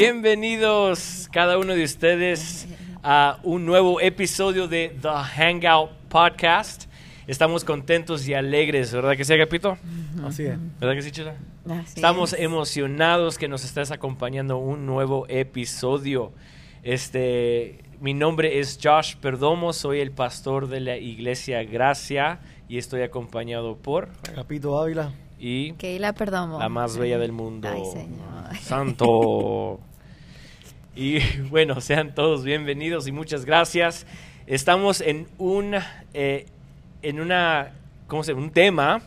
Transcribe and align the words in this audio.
Bienvenidos 0.00 1.28
cada 1.30 1.58
uno 1.58 1.74
de 1.74 1.84
ustedes 1.84 2.66
a 3.02 3.38
un 3.42 3.66
nuevo 3.66 4.00
episodio 4.00 4.66
de 4.66 4.96
The 5.02 5.10
Hangout 5.10 5.90
Podcast. 6.08 6.86
Estamos 7.26 7.66
contentos 7.66 8.26
y 8.26 8.32
alegres, 8.32 8.94
¿verdad 8.94 9.14
que 9.14 9.26
sí, 9.26 9.34
Agapito? 9.34 9.76
Así 10.24 10.44
es. 10.44 10.56
¿Verdad 10.80 10.94
que 10.94 11.02
sí, 11.02 11.10
Chula? 11.10 11.34
Así 11.66 11.96
Estamos 11.96 12.32
es. 12.32 12.40
emocionados 12.40 13.36
que 13.36 13.46
nos 13.46 13.62
estés 13.62 13.90
acompañando 13.90 14.56
un 14.56 14.86
nuevo 14.86 15.26
episodio. 15.28 16.32
Este, 16.82 17.80
mi 18.00 18.14
nombre 18.14 18.58
es 18.58 18.78
Josh 18.82 19.16
Perdomo, 19.16 19.74
soy 19.74 20.00
el 20.00 20.12
pastor 20.12 20.68
de 20.68 20.80
la 20.80 20.96
Iglesia 20.96 21.62
Gracia 21.64 22.40
y 22.70 22.78
estoy 22.78 23.02
acompañado 23.02 23.76
por 23.76 24.08
Capito 24.34 24.78
Ávila. 24.80 25.12
y 25.38 25.72
Keila 25.72 26.14
Perdomo. 26.14 26.58
la 26.58 26.70
más 26.70 26.96
bella 26.96 27.18
del 27.18 27.32
mundo. 27.32 27.68
Ay, 27.70 27.82
señor. 27.84 28.56
Santo. 28.62 29.80
Y 31.00 31.18
bueno, 31.48 31.80
sean 31.80 32.14
todos 32.14 32.44
bienvenidos 32.44 33.08
y 33.08 33.12
muchas 33.12 33.46
gracias. 33.46 34.06
Estamos 34.46 35.00
en 35.00 35.28
un, 35.38 35.74
eh, 36.12 36.44
en 37.00 37.20
una, 37.20 37.72
¿cómo 38.06 38.22
se? 38.22 38.34
Un 38.34 38.50
tema 38.50 39.00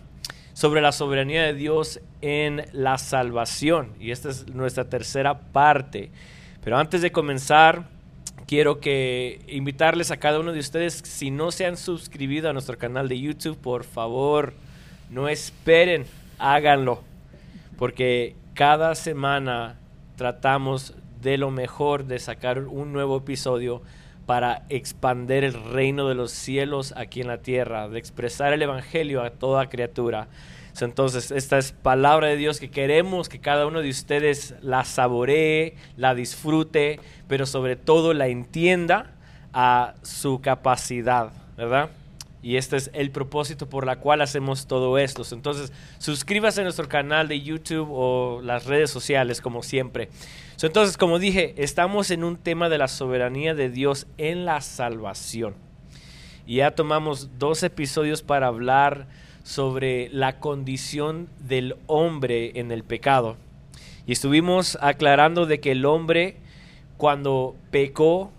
sobre 0.54 0.82
la 0.82 0.92
soberanía 0.92 1.44
de 1.44 1.54
Dios 1.54 2.00
en 2.22 2.66
la 2.72 2.98
salvación. 2.98 3.92
Y 4.00 4.10
esta 4.10 4.32
es 4.32 4.48
nuestra 4.48 4.86
tercera 4.86 5.40
parte. 5.40 6.10
Pero 6.64 6.80
antes 6.80 7.04
de 7.04 7.12
comenzar, 7.12 7.84
quiero 8.48 8.80
que 8.80 9.42
invitarles 9.48 10.10
a 10.10 10.18
cada 10.18 10.40
uno 10.40 10.52
de 10.52 10.62
ustedes, 10.62 10.96
si 10.96 11.30
no 11.30 11.52
se 11.52 11.68
han 11.68 11.78
suscribido 11.78 12.50
a 12.50 12.54
nuestro 12.54 12.76
canal 12.80 13.08
de 13.08 13.20
YouTube, 13.20 13.60
por 13.60 13.84
favor, 13.84 14.56
no 15.12 15.30
esperen, 15.30 16.08
háganlo. 16.40 17.04
Porque 17.78 18.36
cada 18.56 18.96
semana 18.96 19.76
tratamos 20.16 20.96
de 21.24 21.38
lo 21.38 21.50
mejor 21.50 22.06
de 22.06 22.20
sacar 22.20 22.60
un 22.60 22.94
nuevo 22.94 23.18
episodio 23.18 23.82
para 24.26 24.64
expander 24.70 25.44
el 25.44 25.54
reino 25.54 26.08
de 26.08 26.16
los 26.16 26.32
cielos 26.32 26.94
aquí 26.96 27.22
en 27.22 27.28
la 27.28 27.40
tierra, 27.40 27.90
de 27.90 28.00
expresar 28.00 28.54
el 28.54 28.62
evangelio 28.62 29.22
a 29.22 29.32
toda 29.32 29.70
criatura. 29.70 30.28
Entonces, 30.80 31.32
esta 31.32 31.58
es 31.58 31.72
palabra 31.72 32.28
de 32.28 32.38
Dios 32.38 32.60
que 32.60 32.70
queremos 32.70 33.30
que 33.30 33.40
cada 33.40 33.68
uno 33.68 33.82
de 33.82 33.90
ustedes 33.90 34.56
la 34.62 34.86
saboree, 34.86 35.76
la 35.98 36.16
disfrute, 36.16 37.00
pero 37.28 37.46
sobre 37.46 37.76
todo 37.76 38.14
la 38.14 38.28
entienda 38.28 39.12
a 39.54 39.94
su 40.02 40.42
capacidad, 40.42 41.32
¿verdad? 41.56 41.90
Y 42.42 42.58
este 42.58 42.76
es 42.76 42.90
el 42.94 43.12
propósito 43.12 43.70
por 43.70 43.86
la 43.86 43.98
cual 43.98 44.22
hacemos 44.22 44.68
todo 44.68 44.98
esto. 44.98 45.24
Entonces, 45.32 45.72
suscríbase 46.00 46.62
a 46.62 46.64
nuestro 46.64 46.90
canal 46.90 47.28
de 47.28 47.42
YouTube 47.42 47.88
o 47.92 48.42
las 48.42 48.66
redes 48.66 48.90
sociales, 48.90 49.40
como 49.42 49.64
siempre. 49.64 50.10
Entonces, 50.68 50.98
como 50.98 51.20
dije, 51.20 51.54
estamos 51.58 52.10
en 52.12 52.24
un 52.24 52.38
tema 52.38 52.70
de 52.70 52.78
la 52.78 52.88
soberanía 52.88 53.54
de 53.54 53.70
Dios 53.70 54.08
en 54.18 54.46
la 54.46 54.62
salvación. 54.62 55.56
Y 56.46 56.58
ya 56.58 56.72
tomamos 56.72 57.38
dos 57.38 57.64
episodios 57.64 58.22
para 58.22 58.48
hablar 58.48 59.08
sobre 59.44 60.10
la 60.10 60.40
condición 60.40 61.28
del 61.40 61.76
hombre 61.88 62.60
en 62.60 62.72
el 62.72 62.84
pecado. 62.84 63.38
Y 64.06 64.14
estuvimos 64.14 64.78
aclarando 64.82 65.46
de 65.46 65.60
que 65.60 65.72
el 65.72 65.86
hombre, 65.86 66.38
cuando 66.98 67.56
pecó, 67.72 68.32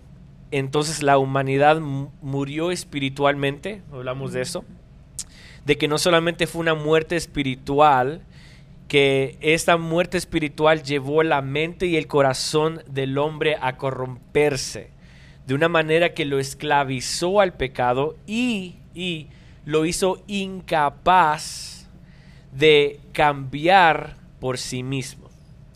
entonces 0.51 1.03
la 1.03 1.17
humanidad 1.17 1.79
mu- 1.79 2.09
murió 2.21 2.71
espiritualmente, 2.71 3.81
hablamos 3.91 4.33
de 4.33 4.41
eso, 4.41 4.63
de 5.65 5.77
que 5.77 5.87
no 5.87 5.97
solamente 5.97 6.45
fue 6.47 6.61
una 6.61 6.75
muerte 6.75 7.15
espiritual, 7.15 8.21
que 8.95 9.37
esta 9.41 9.75
muerte 9.75 10.17
espiritual 10.17 10.81
llevó 10.81 11.21
la 11.21 11.41
mente 11.41 11.85
y 11.85 11.97
el 11.97 12.07
corazón 12.07 12.81
del 12.87 13.17
hombre 13.17 13.57
a 13.59 13.75
corromperse 13.75 14.89
de 15.45 15.53
una 15.53 15.67
manera 15.67 16.13
que 16.13 16.23
lo 16.23 16.39
esclavizó 16.39 17.41
al 17.41 17.55
pecado 17.55 18.15
y, 18.25 18.75
y 18.93 19.27
lo 19.65 19.85
hizo 19.85 20.23
incapaz 20.27 21.89
de 22.53 23.01
cambiar 23.11 24.15
por 24.39 24.57
sí 24.57 24.81
mismo. 24.81 25.29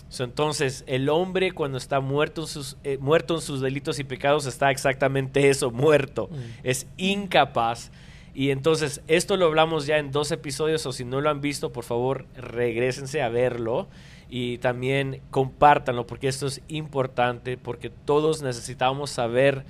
So, 0.08 0.24
entonces, 0.24 0.86
el 0.88 1.10
hombre 1.10 1.52
cuando 1.52 1.78
está 1.78 2.00
muerto 2.00 2.44
en, 2.44 2.48
sus, 2.48 2.78
eh, 2.86 3.00
muerto 3.02 3.36
en 3.36 3.42
sus 3.42 3.60
delitos 3.60 4.00
y 4.00 4.06
pecados 4.06 4.46
está 4.46 4.72
exactamente 4.72 5.50
eso, 5.50 5.72
muerto. 5.72 6.30
Es 6.64 6.88
incapaz. 6.96 7.92
Y 8.34 8.52
entonces, 8.52 9.02
esto 9.08 9.38
lo 9.38 9.46
hablamos 9.46 9.86
ya 9.86 9.98
en 9.98 10.12
dos 10.12 10.32
episodios, 10.32 10.86
o 10.86 10.94
si 10.94 11.04
no 11.04 11.22
lo 11.22 11.30
han 11.30 11.42
visto, 11.42 11.72
por 11.72 11.84
favor, 11.84 12.26
regresense 12.36 13.22
a 13.22 13.30
verlo 13.30 13.88
y 14.30 14.60
también 14.60 15.22
compártanlo, 15.32 16.06
porque 16.06 16.28
esto 16.28 16.48
es 16.48 16.62
importante, 16.68 17.58
porque 17.58 17.90
todos 17.90 18.42
necesitamos 18.42 19.10
saber 19.10 19.66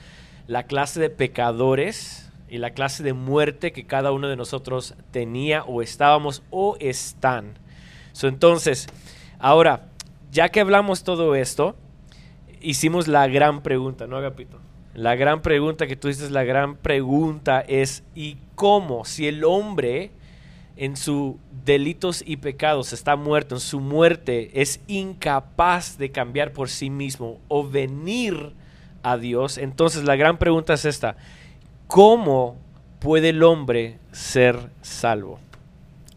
la 0.48 0.64
clase 0.64 1.00
de 1.00 1.10
pecadores 1.10 2.30
y 2.50 2.58
la 2.58 2.72
clase 2.72 3.04
de 3.04 3.14
muerte 3.14 3.72
que 3.72 3.86
cada 3.86 4.12
uno 4.12 4.28
de 4.28 4.36
nosotros 4.36 4.96
tenía 5.12 5.64
o 5.64 5.82
estábamos 5.82 6.44
o 6.50 6.76
están. 6.80 7.54
So, 8.12 8.28
entonces, 8.28 8.88
ahora, 9.40 9.88
ya 10.32 10.50
que 10.50 10.60
hablamos 10.60 11.04
todo 11.04 11.36
esto, 11.36 11.76
hicimos 12.62 13.08
la 13.08 13.28
gran 13.28 13.62
pregunta, 13.62 14.08
¿no, 14.08 14.18
Agapito? 14.18 14.60
La 15.00 15.16
gran 15.16 15.42
pregunta 15.42 15.88
que 15.88 15.96
tú 15.96 16.10
dices, 16.10 16.30
la 16.30 16.44
gran 16.44 16.76
pregunta 16.76 17.62
es, 17.62 18.04
¿y 18.16 18.36
cómo 18.56 19.06
si 19.06 19.30
el 19.30 19.46
hombre 19.46 20.12
en 20.76 20.98
sus 20.98 21.36
delitos 21.64 22.22
y 22.26 22.36
pecados 22.36 22.92
está 22.92 23.16
muerto, 23.16 23.56
en 23.56 23.62
su 23.62 23.80
muerte 23.80 24.52
es 24.62 24.82
incapaz 24.88 25.98
de 25.98 26.12
cambiar 26.12 26.52
por 26.52 26.68
sí 26.68 26.90
mismo 26.90 27.40
o 27.48 27.66
venir 27.66 28.52
a 29.02 29.16
Dios? 29.16 29.58
Entonces 29.58 30.04
la 30.04 30.18
gran 30.18 30.38
pregunta 30.38 30.74
es 30.74 30.84
esta, 30.84 31.16
¿cómo 31.88 32.58
puede 33.00 33.30
el 33.30 33.42
hombre 33.44 34.00
ser 34.12 34.60
salvo? 34.82 35.40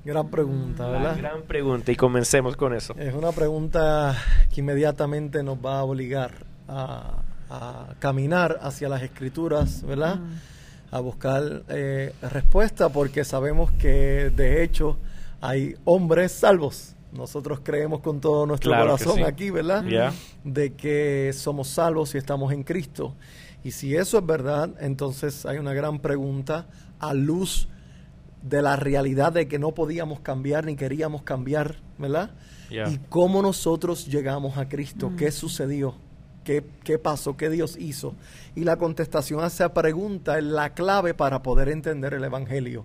Gran 0.05 0.29
pregunta, 0.29 0.89
La 0.89 0.99
¿verdad? 0.99 1.17
gran 1.19 1.43
pregunta 1.43 1.93
y 1.93 1.95
comencemos 1.95 2.57
con 2.57 2.75
eso. 2.75 2.97
Es 2.99 3.15
una 3.15 3.31
pregunta 3.31 4.17
que 4.53 4.61
inmediatamente 4.61 5.45
nos 5.45 5.59
va 5.59 5.79
a 5.79 5.85
obligar 5.85 6.33
a, 6.67 7.22
a 7.53 7.95
caminar 7.99 8.59
hacia 8.63 8.89
las 8.89 9.03
escrituras, 9.03 9.83
¿verdad? 9.83 10.21
A 10.91 11.01
buscar 11.01 11.65
eh, 11.69 12.15
respuesta 12.23 12.89
porque 12.89 13.25
sabemos 13.25 13.71
que 13.73 14.33
de 14.35 14.63
hecho 14.63 14.97
hay 15.43 15.77
hombres 15.85 16.33
salvos. 16.33 16.95
Nosotros 17.13 17.61
creemos 17.63 18.01
con 18.01 18.23
todo 18.23 18.47
nuestro 18.47 18.71
Claro 18.71 18.93
corazón 18.93 19.17
sí. 19.17 19.23
aquí, 19.23 19.51
¿verdad? 19.51 19.85
Ya. 19.85 20.15
De 20.45 20.73
que 20.73 21.31
somos 21.35 21.69
salvos 21.69 22.11
si 22.11 22.19
estamos 22.19 22.53
en 22.55 22.63
Cristo. 22.63 23.15
Y 23.63 23.73
si 23.73 23.95
eso 23.97 24.19
es 24.19 24.25
verdad, 24.25 24.71
entonces 24.81 25.45
hay 25.45 25.59
una 25.59 25.75
gran 25.75 25.99
pregunta 25.99 26.67
a 27.01 27.13
luz 27.13 27.69
de 28.43 28.63
la 28.63 28.77
realidad 28.77 29.31
de 29.33 29.47
que 29.47 29.59
no 29.59 29.73
podíamos 29.73 30.21
cambiar 30.21 30.65
ni 30.65 30.75
queríamos 30.75 31.23
cambiar, 31.23 31.77
¿verdad? 31.99 32.31
Ya. 32.71 32.89
Y 32.89 32.99
cómo 33.11 33.43
nosotros 33.43 34.07
llegamos 34.07 34.57
a 34.57 34.71
Cristo, 34.71 35.13
qué 35.19 35.31
sucedió, 35.31 35.95
¿Qué, 36.45 36.65
qué 36.85 36.99
pasó, 36.99 37.37
qué 37.37 37.51
Dios 37.51 37.77
hizo. 37.79 38.15
Y 38.55 38.65
la 38.65 38.77
contestación 38.77 39.43
a 39.43 39.47
esa 39.47 39.73
pregunta 39.73 40.39
es 40.39 40.45
la 40.45 40.75
clave 40.75 41.15
para 41.15 41.43
poder 41.43 41.69
entender 41.69 42.15
el 42.15 42.25
Evangelio, 42.25 42.85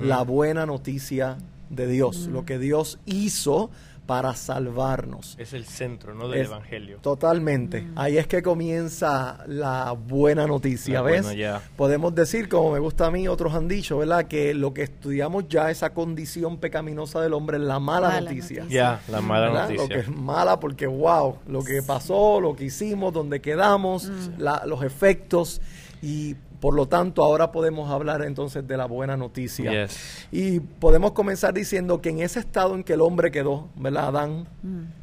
la 0.00 0.22
buena 0.22 0.66
noticia 0.66 1.38
de 1.70 1.86
Dios, 1.86 2.26
lo 2.26 2.44
que 2.44 2.58
Dios 2.58 2.98
hizo 3.06 3.70
para 4.08 4.34
salvarnos. 4.34 5.36
Es 5.38 5.52
el 5.52 5.66
centro, 5.66 6.14
¿no? 6.14 6.28
Del 6.30 6.40
Es- 6.40 6.46
Evangelio. 6.48 6.96
Totalmente. 7.02 7.86
Ahí 7.94 8.16
es 8.16 8.26
que 8.26 8.42
comienza 8.42 9.44
la 9.46 9.92
buena 9.92 10.46
noticia, 10.46 10.94
La 10.94 11.02
¿ves? 11.02 11.22
buena. 11.26 11.60
Podemos 11.76 12.14
decir, 12.14 12.48
como 12.48 12.72
me 12.72 12.78
gusta 12.78 13.04
a 13.08 13.10
mí, 13.10 13.28
otros 13.28 13.52
han 13.54 13.68
dicho, 13.68 13.98
¿verdad? 13.98 14.24
Que 14.24 14.54
lo 14.54 14.72
que 14.72 14.84
estudiamos 14.84 15.46
ya, 15.50 15.70
esa 15.70 15.92
condición 15.92 16.56
pecaminosa 16.56 17.20
del 17.20 17.34
hombre, 17.34 17.58
es 17.58 17.64
la 17.64 17.78
mala, 17.80 18.08
Mala 18.08 18.20
noticia. 18.22 18.62
noticia. 18.62 18.98
Ya, 19.06 19.12
la 19.12 19.20
mala 19.20 19.48
¿verdad? 19.48 19.68
Lo 19.72 19.74
noticia. 19.82 19.94
que 19.96 20.00
es 20.00 20.08
mala 20.08 20.58
porque, 20.58 20.86
wow, 20.86 21.36
lo 21.46 21.62
que 21.62 21.82
pasó, 21.82 22.40
lo 22.40 22.56
que 22.56 22.64
hicimos, 22.64 23.12
donde 23.12 23.42
quedamos, 23.42 24.10
la- 24.38 24.62
los 24.64 24.82
efectos 24.84 25.60
y 26.00 26.34
por 26.60 26.74
lo 26.74 26.86
tanto 26.86 27.22
ahora 27.24 27.52
podemos 27.52 27.90
hablar 27.90 28.22
entonces 28.22 28.66
de 28.66 28.76
la 28.76 28.86
buena 28.86 29.16
noticia. 29.16 29.86
Yes. 29.86 30.26
Y 30.32 30.60
podemos 30.60 31.12
comenzar 31.12 31.54
diciendo 31.54 32.00
que 32.00 32.08
en 32.10 32.20
ese 32.20 32.40
estado 32.40 32.74
en 32.74 32.82
que 32.84 32.94
el 32.94 33.00
hombre 33.00 33.30
quedó, 33.30 33.68
¿verdad? 33.76 34.08
Adán, 34.08 34.46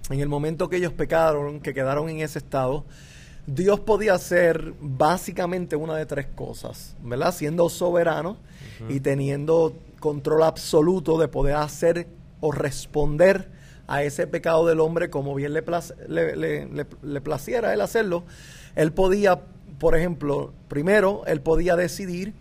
en 0.09 0.19
el 0.19 0.27
momento 0.27 0.67
que 0.69 0.75
ellos 0.77 0.91
pecaron, 0.93 1.61
que 1.61 1.73
quedaron 1.73 2.09
en 2.09 2.19
ese 2.19 2.39
estado, 2.39 2.83
Dios 3.47 3.79
podía 3.79 4.15
hacer 4.15 4.73
básicamente 4.81 5.75
una 5.75 5.95
de 5.95 6.05
tres 6.05 6.25
cosas, 6.33 6.95
¿verdad? 7.03 7.33
Siendo 7.33 7.69
soberano 7.69 8.37
y 8.89 8.99
teniendo 8.99 9.73
control 9.99 10.43
absoluto 10.43 11.17
de 11.19 11.27
poder 11.27 11.55
hacer 11.55 12.07
o 12.41 12.51
responder 12.51 13.49
a 13.87 14.01
ese 14.03 14.25
pecado 14.27 14.65
del 14.65 14.79
hombre 14.79 15.09
como 15.11 15.35
bien 15.35 15.53
le, 15.53 15.63
plac- 15.63 15.95
le, 16.07 16.35
le- 16.35 16.65
le- 16.65 16.87
le 17.03 17.21
placiera 17.21 17.69
a 17.69 17.73
él 17.73 17.81
hacerlo. 17.81 18.23
Él 18.75 18.91
podía, 18.91 19.41
por 19.79 19.95
ejemplo, 19.95 20.53
primero, 20.67 21.23
él 21.27 21.41
podía 21.41 21.75
decidir 21.75 22.33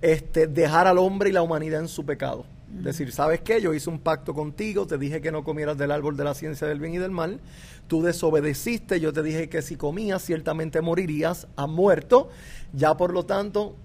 este, 0.00 0.46
dejar 0.46 0.86
al 0.86 0.98
hombre 0.98 1.30
y 1.30 1.32
la 1.32 1.42
humanidad 1.42 1.80
en 1.80 1.88
su 1.88 2.04
pecado. 2.04 2.44
Decir, 2.68 3.12
¿sabes 3.12 3.40
qué? 3.40 3.60
Yo 3.60 3.74
hice 3.74 3.90
un 3.90 3.98
pacto 3.98 4.34
contigo, 4.34 4.86
te 4.86 4.98
dije 4.98 5.20
que 5.20 5.30
no 5.30 5.44
comieras 5.44 5.76
del 5.76 5.90
árbol 5.90 6.16
de 6.16 6.24
la 6.24 6.34
ciencia 6.34 6.66
del 6.66 6.80
bien 6.80 6.94
y 6.94 6.98
del 6.98 7.10
mal, 7.10 7.38
tú 7.86 8.02
desobedeciste, 8.02 8.98
yo 8.98 9.12
te 9.12 9.22
dije 9.22 9.48
que 9.48 9.60
si 9.60 9.76
comías 9.76 10.22
ciertamente 10.22 10.80
morirías, 10.80 11.46
has 11.56 11.68
muerto, 11.68 12.30
ya 12.72 12.96
por 12.96 13.12
lo 13.12 13.24
tanto 13.26 13.76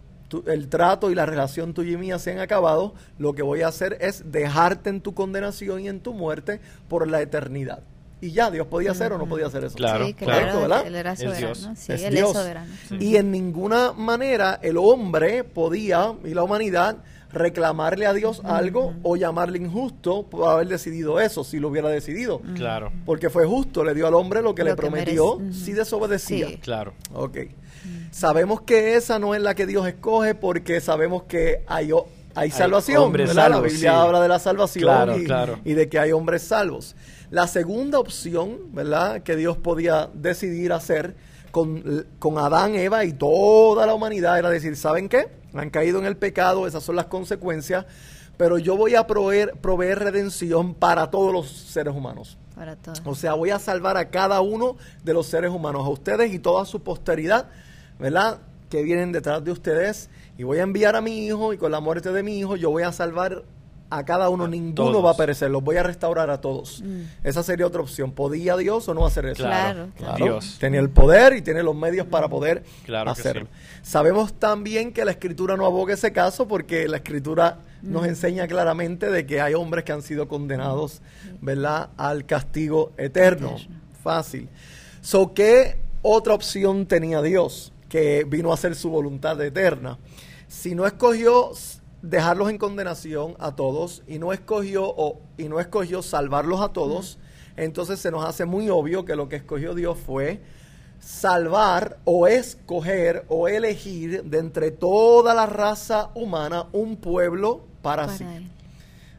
el 0.46 0.68
trato 0.70 1.12
y 1.12 1.16
la 1.16 1.26
relación 1.26 1.74
tuya 1.74 1.92
y 1.94 1.98
mía 1.98 2.20
se 2.20 2.32
han 2.32 2.40
acabado, 2.40 2.94
lo 3.18 3.34
que 3.34 3.44
voy 3.44 3.62
a 3.62 3.68
hacer 3.68 3.98
es 4.02 4.32
dejarte 4.32 4.90
en 4.90 5.02
tu 5.02 5.14
condenación 5.14 5.82
y 5.82 5.90
en 5.90 6.00
tu 6.00 6.14
muerte 6.14 6.60
por 6.88 7.08
la 7.08 7.22
eternidad. 7.22 7.84
Y 8.20 8.32
ya, 8.32 8.50
Dios 8.50 8.68
podía 8.68 8.92
hacer 8.92 9.14
o 9.14 9.18
no 9.18 9.28
podía 9.28 9.46
hacer 9.46 9.64
eso. 9.64 9.76
Claro, 9.76 10.08
claro. 10.18 10.62
¿verdad? 10.62 10.88
Él 10.88 10.96
era 10.96 11.16
soberano. 11.16 11.76
Sí, 11.76 11.94
es 11.94 12.04
él 12.04 12.16
Dios. 12.16 12.32
es 12.32 12.38
soberano. 12.38 12.68
Y 13.00 13.16
en 13.16 13.32
ninguna 13.32 13.94
manera 13.94 14.60
el 14.64 14.78
hombre 14.78 15.44
podía, 15.44 16.14
y 16.24 16.34
la 16.34 16.44
humanidad, 16.44 16.98
reclamarle 17.32 18.06
a 18.06 18.14
Dios 18.14 18.42
algo 18.44 18.94
o 19.04 19.16
llamarle 19.16 19.60
injusto 19.60 20.24
por 20.24 20.50
haber 20.50 20.68
decidido 20.68 21.20
eso, 21.20 21.44
si 21.44 21.60
lo 21.60 21.68
hubiera 21.68 21.90
decidido. 21.90 22.42
Claro, 22.56 22.92
Porque 23.06 23.30
fue 23.30 23.46
justo, 23.46 23.84
le 23.84 23.94
dio 23.94 24.08
al 24.08 24.16
hombre 24.16 24.42
lo 24.42 24.56
que 24.56 24.64
Lo 24.64 24.70
le 24.70 24.76
que 24.76 24.82
prometió 24.82 25.40
si 25.52 25.74
desobedecía. 25.74 26.48
Sí. 26.48 26.58
claro. 26.58 26.94
Ok. 27.14 27.38
Sabemos 28.12 28.62
que 28.62 28.96
esa 28.96 29.20
no 29.20 29.36
es 29.36 29.42
la 29.42 29.54
que 29.56 29.66
Dios 29.68 29.88
escoge 29.88 30.36
porque 30.36 30.82
sabemos 30.82 31.24
que 31.24 31.64
hay, 31.68 31.92
hay 32.38 32.52
salvación. 32.52 33.12
la 33.34 33.60
Biblia 33.60 33.78
sí. 33.78 33.86
habla 33.88 34.22
de 34.22 34.28
la 34.28 34.40
salvación 34.40 34.84
Claro, 34.84 35.18
y, 35.18 35.26
claro. 35.26 35.60
y 35.66 35.74
de 35.74 35.90
que 35.90 36.00
hay 36.00 36.12
hombres 36.12 36.44
salvos. 36.44 36.96
La 37.32 37.48
segunda 37.48 38.00
opción, 38.00 38.74
¿verdad? 38.74 39.24
Que 39.24 39.36
Dios 39.36 39.58
podía 39.58 40.10
decidir 40.14 40.72
hacer 40.72 41.16
con, 41.52 42.06
con 42.20 42.38
Adán, 42.38 42.76
Eva 42.76 43.04
y 43.06 43.14
toda 43.14 43.86
la 43.86 43.94
humanidad 43.94 44.38
era 44.38 44.50
decir, 44.50 44.76
¿saben 44.76 45.10
qué? 45.10 45.28
Han 45.54 45.70
caído 45.70 46.00
en 46.00 46.06
el 46.06 46.16
pecado, 46.18 46.68
esas 46.68 46.84
son 46.84 46.96
las 46.96 47.08
consecuencias, 47.08 47.86
pero 48.38 48.60
yo 48.60 48.78
voy 48.78 48.96
a 48.96 49.08
proveer, 49.08 49.54
proveer 49.60 50.00
redención 50.00 50.76
para 50.76 51.10
todos 51.10 51.34
los 51.34 51.50
seres 51.50 51.96
humanos. 51.96 52.38
Para 52.56 52.76
todos. 52.76 53.02
O 53.06 53.16
sea, 53.16 53.34
voy 53.34 53.50
a 53.50 53.60
salvar 53.60 53.98
a 53.98 54.10
cada 54.10 54.42
uno 54.42 54.78
de 55.04 55.14
los 55.14 55.26
seres 55.28 55.52
humanos, 55.52 55.86
a 55.86 55.90
ustedes 55.90 56.34
y 56.34 56.40
toda 56.40 56.66
su 56.66 56.82
posteridad, 56.82 57.48
¿verdad? 58.00 58.40
Que 58.70 58.84
vienen 58.84 59.12
detrás 59.12 59.44
de 59.44 59.52
ustedes. 59.52 60.10
Y 60.38 60.44
voy 60.44 60.60
a 60.60 60.64
enviar 60.64 60.96
a 60.96 61.02
mi 61.02 61.26
hijo 61.26 61.54
y 61.54 61.58
con 61.58 61.72
la 61.72 61.80
muerte 61.80 62.12
de 62.12 62.24
mi 62.24 62.38
hijo 62.40 62.56
yo 62.56 62.70
voy 62.70 62.84
a 62.84 62.92
salvar 62.92 63.44
a 63.90 64.04
cada 64.04 64.30
uno. 64.30 64.44
A 64.44 64.48
Ninguno 64.50 64.92
todos. 64.92 65.06
va 65.06 65.12
a 65.12 65.18
perecer, 65.18 65.50
los 65.50 65.64
voy 65.64 65.78
a 65.78 65.84
restaurar 65.84 66.30
a 66.30 66.42
todos. 66.42 66.84
Esa 67.24 67.42
sería 67.42 67.66
otra 67.66 67.82
opción. 67.82 68.12
¿Podía 68.12 68.56
Dios 68.58 68.88
o 68.90 68.94
no 68.94 69.06
hacer 69.06 69.26
eso? 69.28 69.44
Claro, 69.44 69.88
Claro, 69.96 70.16
Claro, 70.16 70.26
Dios. 70.26 70.58
Tenía 70.60 70.80
el 70.82 70.90
poder 70.90 71.34
y 71.38 71.42
tiene 71.42 71.64
los 71.64 71.76
medios 71.76 72.06
para 72.06 72.28
poder 72.28 72.64
Claro 72.86 73.10
hacerlo. 73.12 73.48
sí. 73.52 73.80
Sabemos 73.90 74.34
también 74.34 74.92
que 74.92 75.06
la 75.06 75.12
escritura 75.12 75.56
no 75.58 75.66
aboga 75.66 75.94
ese 75.94 76.12
caso 76.12 76.48
porque 76.48 76.88
la 76.88 76.98
escritura 76.98 77.60
nos 77.82 78.06
enseña 78.06 78.46
claramente 78.48 79.10
de 79.10 79.26
que 79.26 79.40
hay 79.40 79.54
hombres 79.54 79.86
que 79.86 79.94
han 79.94 80.02
sido 80.02 80.28
condenados, 80.28 81.02
¿verdad?, 81.42 81.90
al 81.96 82.26
castigo 82.26 82.92
eterno. 82.98 83.56
Eterno. 83.56 83.76
Fácil. 84.04 84.50
So, 85.02 85.34
¿qué 85.34 85.78
otra 86.02 86.34
opción 86.34 86.86
tenía 86.88 87.22
Dios 87.22 87.72
que 87.88 88.26
vino 88.28 88.52
a 88.52 88.56
hacer 88.56 88.76
su 88.76 88.90
voluntad 88.90 89.40
eterna? 89.42 89.98
Si 90.48 90.76
no 90.76 90.86
escogió 90.86 91.52
dejarlos 92.02 92.50
en 92.50 92.58
condenación 92.58 93.36
a 93.40 93.56
todos 93.56 94.04
y 94.08 94.20
no 94.20 94.34
escogió 94.34 94.86
o, 94.86 95.20
y 95.38 95.50
no 95.50 95.60
escogió 95.60 96.02
salvarlos 96.02 96.62
a 96.62 96.70
todos, 96.70 97.18
entonces 97.58 98.00
se 98.00 98.12
nos 98.12 98.24
hace 98.24 98.46
muy 98.46 98.70
obvio 98.70 99.04
que 99.04 99.16
lo 99.16 99.30
que 99.30 99.36
escogió 99.38 99.74
Dios 99.74 99.98
fue 99.98 100.42
salvar 101.00 101.98
o 102.06 102.28
escoger 102.28 103.26
o 103.30 103.48
elegir 103.48 104.24
de 104.24 104.40
entre 104.40 104.72
toda 104.72 105.34
la 105.34 105.46
raza 105.46 106.10
humana 106.16 106.68
un 106.72 106.98
pueblo 106.98 107.62
para, 107.82 108.06
Para 108.08 108.18
sí. 108.18 108.24
él. 108.24 108.48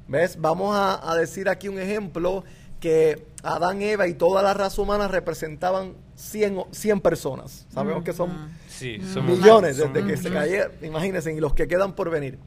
¿Ves? 0.08 0.40
Vamos 0.40 0.74
a, 0.74 1.10
a 1.10 1.14
decir 1.16 1.48
aquí 1.48 1.68
un 1.68 1.78
ejemplo 1.78 2.42
que 2.80 3.26
Adán, 3.42 3.82
Eva 3.82 4.06
y 4.06 4.14
toda 4.14 4.42
la 4.42 4.54
raza 4.54 4.80
humana 4.80 5.08
representaban 5.08 5.94
100, 6.18 6.58
o- 6.58 6.68
100 6.72 7.00
personas. 7.00 7.66
Sabemos 7.72 8.02
que 8.04 8.12
son 8.12 8.50
Sí, 8.68 8.98
millones 9.22 9.76
somos- 9.76 9.94
desde 9.94 10.06
que 10.08 10.16
se 10.16 10.30
cayeron, 10.30 10.72
imagínense, 10.82 11.32
y 11.32 11.40
los 11.40 11.54
que 11.54 11.68
quedan 11.68 11.94
por 11.94 12.10
venir. 12.10 12.38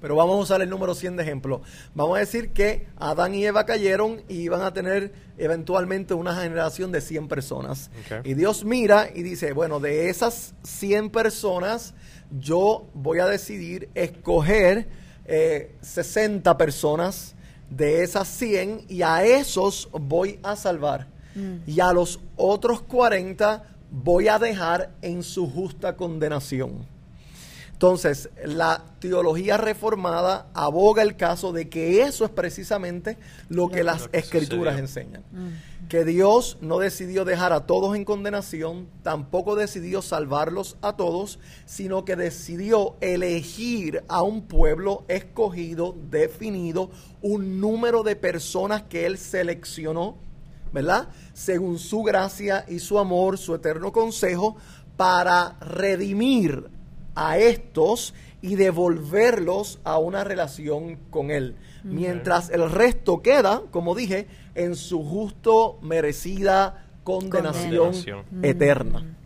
Pero 0.00 0.14
vamos 0.14 0.36
a 0.36 0.42
usar 0.42 0.62
el 0.62 0.70
número 0.70 0.94
100 0.94 1.16
de 1.16 1.24
ejemplo. 1.24 1.60
Vamos 1.94 2.16
a 2.16 2.20
decir 2.20 2.50
que 2.52 2.86
Adán 2.98 3.34
y 3.34 3.44
Eva 3.44 3.66
cayeron 3.66 4.22
y 4.28 4.34
iban 4.42 4.62
a 4.62 4.72
tener 4.72 5.12
eventualmente 5.38 6.14
una 6.14 6.36
generación 6.40 6.92
de 6.92 7.00
100 7.00 7.26
personas. 7.26 7.90
Y 8.24 8.34
Dios 8.34 8.64
mira 8.64 9.08
y 9.12 9.22
dice, 9.24 9.52
bueno, 9.52 9.80
de 9.80 10.08
esas 10.08 10.54
100 10.62 11.10
personas 11.10 11.94
yo 12.30 12.86
voy 12.94 13.18
a 13.18 13.26
decidir 13.26 13.88
escoger 13.94 14.88
eh, 15.24 15.74
60 15.80 16.56
personas 16.56 17.34
de 17.68 18.02
esas 18.04 18.28
100 18.28 18.84
y 18.88 19.02
a 19.02 19.24
esos 19.24 19.88
voy 19.92 20.38
a 20.44 20.54
salvar. 20.56 21.08
Y 21.66 21.80
a 21.80 21.92
los 21.92 22.20
otros 22.36 22.82
40 22.82 23.64
voy 23.90 24.28
a 24.28 24.38
dejar 24.38 24.90
en 25.02 25.22
su 25.22 25.48
justa 25.48 25.96
condenación. 25.96 26.86
Entonces, 27.78 28.28
la 28.44 28.82
teología 28.98 29.56
reformada 29.56 30.48
aboga 30.52 31.00
el 31.02 31.14
caso 31.14 31.52
de 31.52 31.68
que 31.68 32.02
eso 32.02 32.24
es 32.24 32.30
precisamente 32.32 33.16
lo 33.48 33.68
que 33.68 33.84
las 33.84 34.06
Lo 34.06 34.10
que 34.10 34.18
escrituras 34.18 34.76
sucedió. 34.80 35.12
enseñan. 35.14 35.22
Que 35.88 36.04
Dios 36.04 36.58
no 36.60 36.80
decidió 36.80 37.24
dejar 37.24 37.52
a 37.52 37.66
todos 37.66 37.94
en 37.94 38.04
condenación, 38.04 38.88
tampoco 39.04 39.54
decidió 39.54 40.02
salvarlos 40.02 40.76
a 40.82 40.96
todos, 40.96 41.38
sino 41.66 42.04
que 42.04 42.16
decidió 42.16 42.96
elegir 43.00 44.02
a 44.08 44.22
un 44.22 44.42
pueblo 44.42 45.04
escogido, 45.06 45.94
definido, 46.10 46.90
un 47.22 47.60
número 47.60 48.02
de 48.02 48.16
personas 48.16 48.82
que 48.82 49.06
Él 49.06 49.18
seleccionó, 49.18 50.16
¿verdad? 50.72 51.08
Según 51.32 51.78
su 51.78 52.02
gracia 52.02 52.64
y 52.68 52.78
su 52.78 52.98
amor, 52.98 53.38
su 53.38 53.54
eterno 53.54 53.92
consejo, 53.92 54.56
para 54.96 55.56
redimir 55.60 56.64
a 57.14 57.38
estos 57.38 58.14
y 58.40 58.54
devolverlos 58.54 59.80
a 59.84 59.98
una 59.98 60.24
relación 60.24 60.96
con 61.10 61.30
Él. 61.30 61.56
Mientras 61.84 62.50
el 62.50 62.70
resto 62.70 63.22
queda, 63.22 63.62
como 63.70 63.94
dije, 63.94 64.26
en 64.54 64.76
su 64.76 65.02
justo, 65.04 65.78
merecida 65.82 66.84
condenación, 67.04 67.92
Condenación. 67.92 68.24
eterna. 68.42 69.16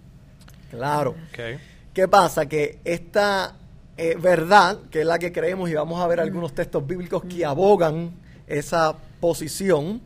Claro. 0.70 1.10
Ok. 1.10 1.60
¿Qué 1.92 2.08
pasa? 2.08 2.46
Que 2.46 2.78
esta 2.84 3.56
eh, 3.96 4.16
verdad, 4.20 4.78
que 4.90 5.00
es 5.00 5.06
la 5.06 5.18
que 5.18 5.32
creemos, 5.32 5.68
y 5.68 5.74
vamos 5.74 6.00
a 6.00 6.06
ver 6.06 6.20
algunos 6.20 6.54
textos 6.54 6.86
bíblicos 6.86 7.24
que 7.24 7.44
abogan 7.44 8.12
esa 8.46 8.94
posición, 9.20 10.00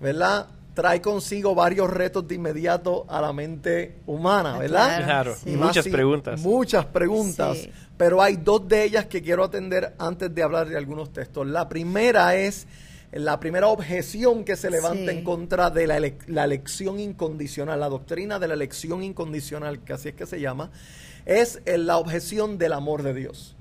¿verdad? 0.00 0.46
Trae 0.74 1.00
consigo 1.02 1.54
varios 1.54 1.90
retos 1.90 2.26
de 2.26 2.34
inmediato 2.36 3.04
a 3.08 3.20
la 3.20 3.32
mente 3.32 3.96
humana, 4.06 4.54
Ah, 4.54 4.58
¿verdad? 4.58 5.04
Claro, 5.04 5.34
sí. 5.36 5.50
Y 5.50 5.56
más 5.56 5.68
muchas 5.68 5.84
si- 5.84 5.90
preguntas. 5.90 6.40
Muchas 6.40 6.86
preguntas. 6.86 7.58
Sí. 7.58 7.70
Pero 7.98 8.22
hay 8.22 8.36
dos 8.36 8.66
de 8.66 8.84
ellas 8.84 9.04
que 9.06 9.20
quiero 9.22 9.44
atender 9.44 9.94
antes 9.98 10.34
de 10.34 10.42
hablar 10.42 10.68
de 10.68 10.76
algunos 10.78 11.12
textos. 11.12 11.46
La 11.46 11.68
primera 11.68 12.34
es 12.36 12.66
la 13.12 13.38
primera 13.38 13.66
objeción 13.68 14.42
que 14.44 14.56
se 14.56 14.70
levanta 14.70 15.12
Sí. 15.12 15.18
en 15.18 15.24
contra 15.24 15.68
de 15.68 15.86
la, 15.86 15.98
ele- 15.98 16.16
la 16.26 16.44
elección 16.44 16.98
incondicional, 16.98 17.78
la 17.78 17.90
doctrina 17.90 18.38
de 18.38 18.48
la 18.48 18.54
elección 18.54 19.02
incondicional, 19.02 19.80
que 19.80 19.92
así 19.92 20.08
es 20.08 20.14
que 20.14 20.24
se 20.24 20.40
llama, 20.40 20.70
es 21.26 21.60
eh, 21.66 21.76
la 21.76 21.98
objeción 21.98 22.56
del 22.56 22.72
amor 22.72 23.02
de 23.02 23.12
Dios. 23.12 23.54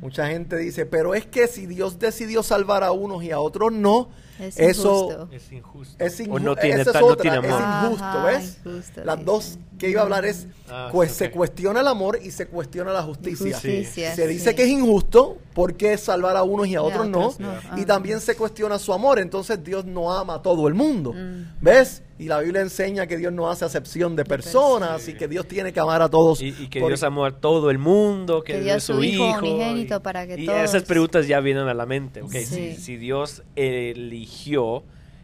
Mucha 0.00 0.28
gente 0.28 0.56
dice, 0.56 0.86
pero 0.86 1.14
es 1.14 1.26
que 1.26 1.46
si 1.46 1.66
Dios 1.66 1.98
decidió 1.98 2.42
salvar 2.42 2.84
a 2.84 2.92
unos 2.92 3.22
y 3.24 3.30
a 3.32 3.38
otros 3.40 3.72
no, 3.72 4.08
Es 4.38 4.58
eso 4.58 5.08
injusto. 5.10 5.28
Es 5.32 5.52
injusto. 5.52 6.04
es 6.04 6.20
o 6.20 6.22
injusto. 6.22 6.44
no 6.44 6.56
tiene, 6.56 6.80
Esa 6.82 6.90
es 6.90 6.92
ta- 6.92 7.00
no 7.00 7.06
otra, 7.06 7.22
tiene 7.22 7.46
es 7.48 7.52
amor. 7.54 7.84
injusto, 7.84 8.04
Ajá, 8.04 8.24
¿ves? 8.26 8.58
injusto, 8.64 9.04
Las 9.04 9.18
sí, 9.18 9.24
dos 9.24 9.58
que 9.78 9.90
iba 9.90 10.00
a 10.00 10.04
hablar 10.04 10.24
es, 10.24 10.46
Ah, 10.68 10.88
pues 10.90 11.12
se 11.12 11.30
cuestiona 11.30 11.80
el 11.80 11.86
amor 11.86 12.18
y 12.22 12.30
se 12.32 12.46
cuestiona 12.48 12.92
la 12.92 13.02
justicia. 13.02 13.52
Justicia, 13.54 14.14
Se 14.16 14.26
dice 14.26 14.50
sí. 14.50 14.56
que 14.56 14.62
es 14.64 14.68
injusto 14.68 15.38
porque 15.54 15.96
salvar 15.96 16.36
a 16.36 16.42
unos 16.42 16.66
y 16.66 16.70
a 16.70 16.72
Y 16.72 16.76
a 16.76 16.82
otros 16.82 17.08
no. 17.08 17.32
Y 17.76 17.82
Ah. 17.82 17.86
también 17.86 18.20
se 18.20 18.34
cuestiona 18.34 18.78
su 18.78 18.92
amor. 18.92 19.18
Entonces 19.20 19.62
Dios 19.62 19.84
no 19.84 20.12
ama 20.12 20.34
a 20.36 20.42
todo 20.42 20.66
el 20.66 20.74
mundo. 20.74 21.12
Mm. 21.12 21.44
¿Ves? 21.60 22.02
Y 22.18 22.24
la 22.28 22.40
Biblia 22.40 22.62
enseña 22.62 23.06
que 23.06 23.16
Dios 23.18 23.30
no 23.32 23.50
hace 23.50 23.64
acepción 23.66 24.16
de 24.16 24.24
personas 24.24 25.02
Sí. 25.02 25.10
y 25.10 25.14
que 25.14 25.28
Dios 25.28 25.46
tiene 25.46 25.72
que 25.74 25.78
amar 25.80 26.00
a 26.00 26.08
todos. 26.08 26.40
Y, 26.40 26.48
y 26.48 26.68
que 26.68 26.80
por- 26.80 26.88
Dios 26.88 27.02
amó 27.02 27.26
a 27.26 27.30
todo 27.38 27.70
el 27.70 27.76
mundo, 27.78 28.42
que, 28.42 28.54
Que 28.54 28.60
dio 28.62 28.72
dio 28.72 28.80
su 28.80 29.04
Hijo 29.04 29.26
hijo. 29.28 29.38
unigénito 29.40 29.96
y, 29.96 30.00
para 30.00 30.26
que 30.26 30.40
y 30.40 30.46
todos- 30.46 30.62
esas 30.62 30.82
preguntas 30.84 31.28
ya 31.28 31.38
vienen 31.40 31.68
a 31.68 31.74
la 31.74 31.84
mente. 31.86 32.22
ok, 32.22 32.32
Sí. 32.32 32.44
si, 32.46 32.76
si 32.76 32.96
Dios 32.96 33.42
eligió, 33.54 34.25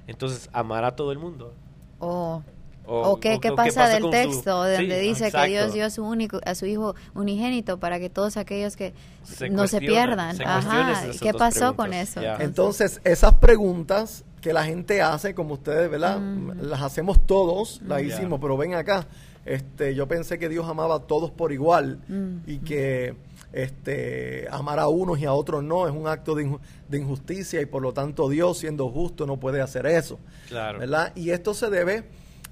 entonces 0.07 0.49
amará 0.53 0.89
a 0.89 0.97
todo 0.97 1.13
el 1.13 1.19
mundo. 1.19 1.53
O, 1.99 2.43
O- 2.85 3.11
o 3.13 3.21
qué, 3.21 3.37
o- 3.37 3.41
qué 3.41 3.53
pasa 3.53 3.83
pasa 3.83 3.89
del 3.91 4.03
con 4.03 4.11
su- 4.13 4.17
texto 4.19 4.57
donde 4.57 4.77
Sí, 5.01 5.07
dice 5.09 5.27
exacto. 5.27 5.45
que 5.47 5.51
Dios 5.53 5.73
dio 5.73 5.87
a 5.87 5.91
su 5.91 6.05
único 6.05 6.41
a 6.45 6.55
su 6.57 6.67
hijo 6.67 6.97
unigénito 7.15 7.79
para 7.79 8.01
que 8.01 8.11
todos 8.11 8.37
aquellos 8.37 8.75
que 8.77 8.93
Se 9.23 9.49
no 9.51 9.69
se 9.69 9.79
pierdan. 9.81 10.37
se 10.37 10.45
Ajá. 10.45 11.05
¿Qué 11.21 11.33
pasó 11.33 11.77
con 11.77 11.91
preguntas, 11.91 12.11
eso? 12.11 12.23
ya. 12.23 12.37
Entonces, 12.41 13.01
esas 13.05 13.35
preguntas 13.35 14.25
que 14.41 14.53
la 14.53 14.65
gente 14.65 15.01
hace, 15.01 15.33
como 15.35 15.55
ustedes, 15.55 15.89
¿verdad? 15.89 16.19
Las 16.61 16.83
hacemos 16.83 17.25
todos, 17.25 17.81
las 17.87 18.01
Ya. 18.03 18.09
hicimos, 18.09 18.41
pero 18.41 18.57
ven 18.57 18.75
acá. 18.75 19.07
Este, 19.45 19.95
yo 19.95 20.09
pensé 20.09 20.39
que 20.41 20.49
Dios 20.49 20.69
amaba 20.69 20.97
a 20.97 21.01
todos 21.01 21.31
por 21.31 21.53
igual 21.53 22.01
Mm. 22.09 22.39
y 22.49 22.59
que 22.59 23.15
este, 23.53 24.47
amar 24.51 24.79
a 24.79 24.89
unos 24.89 25.19
y 25.19 25.25
a 25.25 25.33
otros 25.33 25.63
no, 25.63 25.87
es 25.87 25.93
un 25.95 26.07
acto 26.09 26.35
de, 26.35 26.47
inju- 26.47 26.61
de 26.89 26.99
injusticia 26.99 27.61
y 27.61 27.67
por 27.67 27.83
lo 27.83 27.93
tanto 27.93 28.29
Dios, 28.29 28.59
siendo 28.59 28.89
justo, 28.89 29.27
no 29.27 29.39
puede 29.39 29.61
hacer 29.61 29.87
eso. 29.87 30.19
Claro. 30.49 30.79
¿verdad? 30.79 31.13
Y 31.15 31.31
esto 31.31 31.53
se 31.55 31.69
debe 31.71 32.05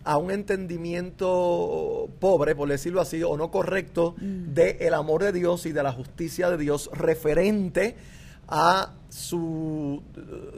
a 0.04 0.16
un 0.16 0.30
entendimiento 0.30 2.08
pobre, 2.20 2.54
por 2.54 2.68
decirlo 2.68 3.00
así, 3.00 3.22
o 3.22 3.36
no 3.36 3.50
correcto, 3.50 4.14
del 4.18 4.94
amor 4.94 5.22
de 5.24 5.32
Dios 5.32 5.66
y 5.66 5.72
de 5.72 5.82
la 5.82 5.92
justicia 5.92 6.50
de 6.50 6.56
Dios 6.56 6.90
referente 6.92 7.96
a 8.48 8.92
su, 9.08 10.02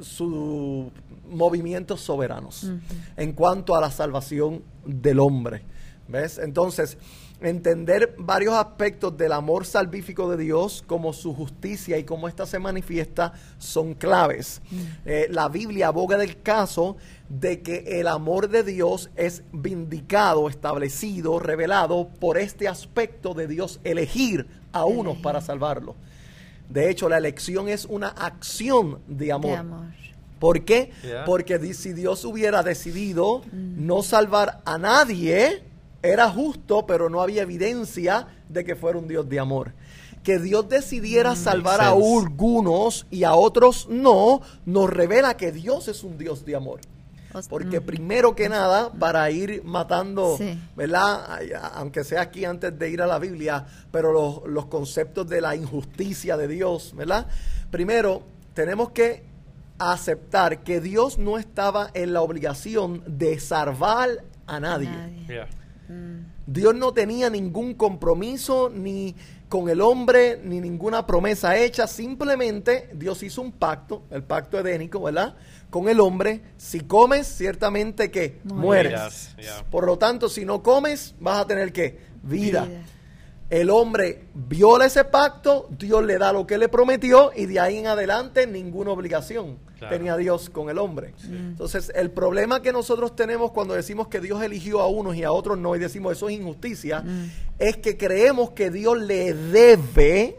su 0.01 0.91
movimientos 1.29 2.01
soberanos 2.01 2.71
en 3.17 3.33
cuanto 3.33 3.75
a 3.75 3.81
la 3.81 3.91
salvación 3.91 4.63
del 4.85 5.19
hombre. 5.21 5.63
¿Ves? 6.09 6.39
Entonces, 6.39 6.99
entender 7.43 8.15
varios 8.19 8.55
aspectos 8.55 9.17
del 9.17 9.33
amor 9.33 9.67
salvífico 9.67 10.31
de 10.31 10.43
Dios, 10.43 10.83
como 10.87 11.13
su 11.13 11.35
justicia 11.35 11.99
y 11.99 12.05
cómo 12.05 12.29
ésta 12.29 12.47
se 12.47 12.59
manifiesta, 12.59 13.33
son 13.59 13.95
claves. 13.95 14.63
Eh, 15.05 15.27
la 15.31 15.49
Biblia 15.49 15.89
aboga 15.89 16.17
del 16.17 16.41
caso 16.43 16.97
de 17.29 17.63
que 17.63 18.01
el 18.01 18.09
amor 18.09 18.49
de 18.49 18.63
Dios 18.63 19.11
es 19.17 19.43
vindicado, 19.53 20.49
establecido, 20.49 21.39
revelado 21.39 22.09
por 22.21 22.39
este 22.39 22.69
aspecto 22.69 23.35
de 23.35 23.47
Dios 23.47 23.81
elegir 23.85 24.47
a 24.73 24.85
unos 24.85 25.19
para 25.19 25.41
salvarlo. 25.41 25.97
De 26.69 26.91
hecho, 26.91 27.09
la 27.09 27.19
elección 27.19 27.69
es 27.69 27.85
una 27.85 28.09
acción 28.09 29.01
de 29.07 29.33
amor. 29.33 29.51
De 29.51 29.57
amor. 29.57 29.87
¿Por 30.39 30.65
qué? 30.65 30.91
Yeah. 31.05 31.25
Porque 31.25 31.73
si 31.73 31.93
Dios 31.93 32.25
hubiera 32.25 32.65
decidido 32.65 33.43
no 33.53 34.03
salvar 34.03 34.61
a 34.65 34.77
nadie, 34.77 35.63
era 36.03 36.29
justo, 36.31 36.87
pero 36.87 37.09
no 37.09 37.21
había 37.23 37.43
evidencia 37.43 38.27
de 38.49 38.65
que 38.65 38.75
fuera 38.77 38.99
un 38.99 39.09
Dios 39.09 39.29
de 39.29 39.39
amor. 39.41 39.73
Que 40.23 40.39
Dios 40.39 40.69
decidiera 40.69 41.35
salvar 41.37 41.81
a 41.81 41.89
algunos 41.89 43.07
y 43.11 43.25
a 43.25 43.35
otros 43.35 43.89
no, 43.89 44.41
nos 44.67 44.89
revela 44.91 45.37
que 45.37 45.51
Dios 45.53 45.89
es 45.89 46.05
un 46.05 46.17
Dios 46.19 46.45
de 46.45 46.55
amor. 46.57 46.81
Porque 47.49 47.81
mm. 47.81 47.85
primero 47.85 48.35
que 48.37 48.49
nada, 48.51 48.93
para 48.93 49.31
ir 49.31 49.63
matando, 49.65 50.37
Sí. 50.37 50.59
¿verdad? 50.77 51.25
A- 51.57 51.69
Aunque 51.79 52.05
sea 52.05 52.21
aquí 52.21 52.45
antes 52.45 52.79
de 52.79 52.91
ir 52.91 53.01
a 53.01 53.07
la 53.07 53.19
Biblia, 53.19 53.65
pero 53.91 54.13
los, 54.13 54.43
los 54.47 54.67
conceptos 54.67 55.27
de 55.29 55.41
la 55.41 55.57
injusticia 55.57 56.37
de 56.37 56.47
Dios, 56.47 56.93
¿verdad? 56.95 57.27
Primero, 57.71 58.23
tenemos 58.55 58.91
que 58.91 59.23
aceptar 59.79 60.63
que 60.63 60.81
Dios 60.81 61.19
no 61.19 61.39
estaba 61.39 61.91
en 61.95 62.13
la 62.13 62.21
obligación 62.21 63.03
de 63.07 63.41
salvar 63.41 64.11
a 64.47 64.61
nadie. 64.61 64.91
Nadie. 64.91 65.27
Yeah. 65.27 65.49
Dios 66.47 66.75
no 66.75 66.93
tenía 66.93 67.31
ningún 67.31 67.75
compromiso 67.75 68.71
ni 68.71 69.15
con 69.49 69.69
el 69.69 69.81
hombre, 69.81 70.41
ni 70.43 70.61
ninguna 70.61 71.07
promesa 71.07 71.57
hecha. 71.57 71.87
Simplemente 71.87 72.91
Dios 72.95 73.23
hizo 73.23 73.43
un 73.43 73.53
pacto, 73.53 74.03
el 74.11 74.23
pacto 74.23 74.59
edénico, 74.59 75.03
¿verdad? 75.03 75.37
Con 75.71 75.89
el 75.89 76.01
hombre. 76.01 76.43
Si 76.57 76.81
comes, 76.81 77.27
ciertamente 77.27 78.11
que 78.11 78.41
mueres. 78.45 79.35
Por 79.71 79.87
lo 79.87 79.99
tanto, 79.99 80.29
si 80.29 80.45
no 80.45 80.63
comes, 80.63 81.15
vas 81.21 81.41
a 81.43 81.47
tener 81.47 81.73
que 81.73 82.01
vida. 82.23 82.65
Vida. 82.65 82.83
El 83.53 83.69
hombre 83.69 84.25
viola 84.33 84.87
ese 84.87 85.05
pacto, 85.05 85.69
Dios 85.79 86.03
le 86.07 86.17
da 86.17 86.33
lo 86.33 86.47
que 86.47 86.57
le 86.57 86.71
prometió 86.71 87.33
y 87.37 87.45
de 87.45 87.61
ahí 87.61 87.77
en 87.77 87.87
adelante 87.87 88.47
ninguna 88.47 88.93
obligación 88.93 89.59
Claro. 89.79 89.95
tenía 89.95 90.17
Dios 90.17 90.49
con 90.49 90.71
el 90.71 90.79
hombre. 90.79 91.13
Entonces, 91.29 91.93
el 91.95 92.11
problema 92.11 92.63
que 92.63 92.73
nosotros 92.73 93.15
tenemos 93.15 93.51
cuando 93.51 93.75
decimos 93.75 94.09
que 94.09 94.21
Dios 94.21 94.43
eligió 94.43 94.81
a 94.81 94.87
unos 94.87 95.17
y 95.17 95.25
a 95.25 95.33
otros 95.33 95.59
no 95.59 95.77
y 95.77 95.79
decimos 95.79 96.13
eso 96.17 96.31
es 96.31 96.37
injusticia, 96.37 97.05
es 97.59 97.77
que 97.77 97.99
creemos 97.99 98.53
que 98.53 98.71
Dios 98.71 98.99
le 98.99 99.35
debe 99.35 100.39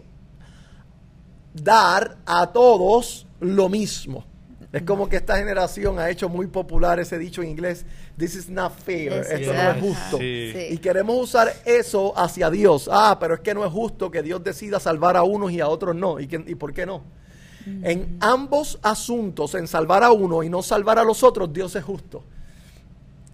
dar 1.53 2.17
a 2.25 2.51
todos 2.51 3.27
lo 3.39 3.69
mismo. 3.69 4.25
Es 4.71 4.81
como 4.81 5.07
que 5.07 5.17
esta 5.17 5.37
generación 5.37 5.99
ha 5.99 6.09
hecho 6.09 6.29
muy 6.29 6.47
popular 6.47 6.99
ese 6.99 7.19
dicho 7.19 7.43
en 7.43 7.49
inglés, 7.49 7.85
this 8.17 8.35
is 8.35 8.49
not 8.49 8.73
fair, 8.79 9.21
This 9.23 9.31
esto 9.31 9.53
no 9.53 9.71
es 9.71 9.81
justo. 9.81 10.17
Sí. 10.19 10.53
Y 10.71 10.77
queremos 10.77 11.15
usar 11.21 11.53
eso 11.65 12.13
hacia 12.17 12.49
Dios. 12.49 12.89
Ah, 12.91 13.17
pero 13.19 13.35
es 13.35 13.39
que 13.41 13.53
no 13.53 13.65
es 13.65 13.71
justo 13.71 14.09
que 14.11 14.21
Dios 14.21 14.43
decida 14.43 14.79
salvar 14.79 15.17
a 15.17 15.23
unos 15.23 15.51
y 15.51 15.59
a 15.61 15.67
otros 15.67 15.95
no. 15.95 16.19
¿Y, 16.19 16.27
quién- 16.27 16.45
y 16.47 16.55
por 16.55 16.73
qué 16.73 16.85
no? 16.85 17.03
En 17.65 18.17
ambos 18.19 18.77
asuntos, 18.81 19.55
en 19.55 19.67
salvar 19.67 20.03
a 20.03 20.11
uno 20.11 20.43
y 20.43 20.49
no 20.49 20.61
salvar 20.61 20.99
a 20.99 21.03
los 21.03 21.23
otros, 21.23 21.53
Dios 21.53 21.75
es 21.75 21.83
justo. 21.83 22.23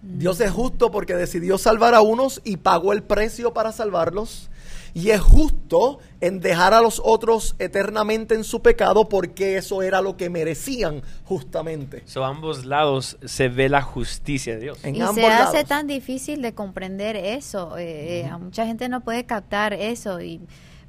Dios 0.02 0.40
es 0.40 0.50
justo 0.50 0.90
porque 0.90 1.14
decidió 1.14 1.58
salvar 1.58 1.94
a 1.94 2.00
unos 2.00 2.40
y 2.44 2.56
pagó 2.56 2.92
el 2.92 3.02
precio 3.02 3.52
para 3.52 3.72
salvarlos. 3.72 4.48
Y 4.94 5.10
es 5.10 5.20
justo 5.20 5.98
en 6.20 6.40
dejar 6.40 6.74
a 6.74 6.80
los 6.80 7.00
otros 7.04 7.54
eternamente 7.58 8.34
en 8.34 8.44
su 8.44 8.60
pecado 8.62 9.08
porque 9.08 9.56
eso 9.56 9.82
era 9.82 10.00
lo 10.02 10.16
que 10.16 10.28
merecían 10.30 11.02
justamente. 11.24 12.02
So, 12.06 12.24
ambos 12.24 12.64
lados 12.64 13.16
se 13.24 13.48
ve 13.48 13.68
la 13.68 13.82
justicia 13.82 14.54
de 14.54 14.60
Dios. 14.60 14.84
En 14.84 14.96
y 14.96 15.00
ambos 15.00 15.16
se 15.16 15.26
hace 15.26 15.52
lados. 15.54 15.68
tan 15.68 15.86
difícil 15.86 16.42
de 16.42 16.52
comprender 16.54 17.16
eso. 17.16 17.78
eh, 17.78 18.20
eh, 18.20 18.26
a 18.26 18.38
mucha 18.38 18.66
gente 18.66 18.88
no 18.88 19.00
puede 19.00 19.24
captar 19.24 19.72
eso. 19.72 20.20
¿Y 20.20 20.40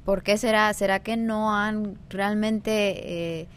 por 0.04 0.22
qué 0.22 0.36
será? 0.36 0.72
¿Será 0.74 1.00
que 1.00 1.16
no 1.16 1.54
han 1.56 1.96
realmente 2.10 3.40
eh, 3.40 3.48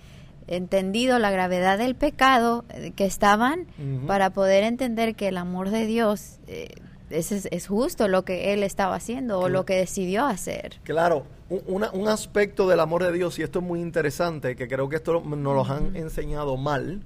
entendido 0.47 1.17
la 1.19 1.31
gravedad 1.31 1.77
del 1.77 1.95
pecado 1.95 2.65
eh, 2.69 2.91
que 2.95 3.05
estaban 3.05 3.61
Ujú. 3.79 4.05
para 4.05 4.29
poder 4.29 4.63
entender 4.63 5.15
que 5.15 5.27
el 5.29 5.37
amor 5.37 5.71
de 5.71 5.85
Dios 5.87 6.37
eh, 6.47 6.69
es, 7.09 7.31
es- 7.31 7.47
es 7.51 7.67
justo 7.67 8.07
lo 8.07 8.25
que 8.25 8.53
Él 8.53 8.63
estaba 8.63 8.95
haciendo 8.95 9.39
o 9.39 9.49
lo 9.49 9.65
que 9.65 9.75
decidió 9.75 10.25
hacer? 10.25 10.79
Claro, 10.83 11.25
un, 11.49 11.61
una- 11.67 11.91
un 11.91 12.07
aspecto 12.07 12.67
del 12.67 12.79
amor 12.79 13.03
de 13.03 13.11
Dios, 13.11 13.37
y 13.39 13.43
esto 13.43 13.59
es 13.59 13.65
muy 13.65 13.79
interesante, 13.81 14.55
que 14.55 14.67
creo 14.67 14.89
que 14.89 14.95
esto 14.95 15.21
nos 15.21 15.39
lo 15.55 15.65
han 15.65 15.95
enseñado 15.95 16.57
mal, 16.57 17.01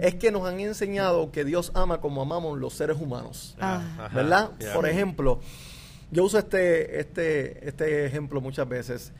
es 0.00 0.14
que 0.16 0.30
nos 0.30 0.46
han 0.46 0.60
enseñado 0.60 1.30
que 1.32 1.44
Dios 1.44 1.72
ama 1.74 2.00
como 2.00 2.22
amamos 2.22 2.58
los 2.58 2.74
seres 2.74 2.98
humanos. 3.00 3.56
Ah. 3.60 4.08
¿Verdad? 4.14 4.50
yeah. 4.58 4.74
Por 4.74 4.88
ejemplo, 4.88 5.40
yo 6.10 6.24
uso 6.24 6.38
este, 6.38 7.00
este, 7.00 7.66
este 7.68 8.06
ejemplo 8.06 8.40
muchas 8.40 8.68
veces. 8.68 9.12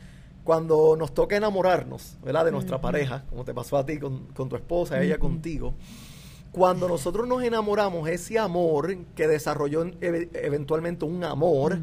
Cuando 0.44 0.96
nos 0.96 1.12
toca 1.12 1.36
enamorarnos, 1.36 2.16
¿verdad? 2.24 2.46
De 2.46 2.50
nuestra 2.52 2.80
pareja, 2.80 3.22
como 3.28 3.44
te 3.44 3.52
pasó 3.52 3.76
a 3.76 3.84
ti 3.84 3.98
con, 3.98 4.28
con 4.28 4.48
tu 4.48 4.56
esposa, 4.56 4.98
ella 5.02 5.18
contigo. 5.18 5.74
Cuando 6.52 6.88
nosotros 6.88 7.28
nos 7.28 7.42
enamoramos, 7.42 8.08
ese 8.08 8.38
amor 8.38 8.96
que 9.14 9.28
desarrolló 9.28 9.84
eve- 10.00 10.28
eventualmente 10.32 11.04
un 11.04 11.22
amor, 11.24 11.78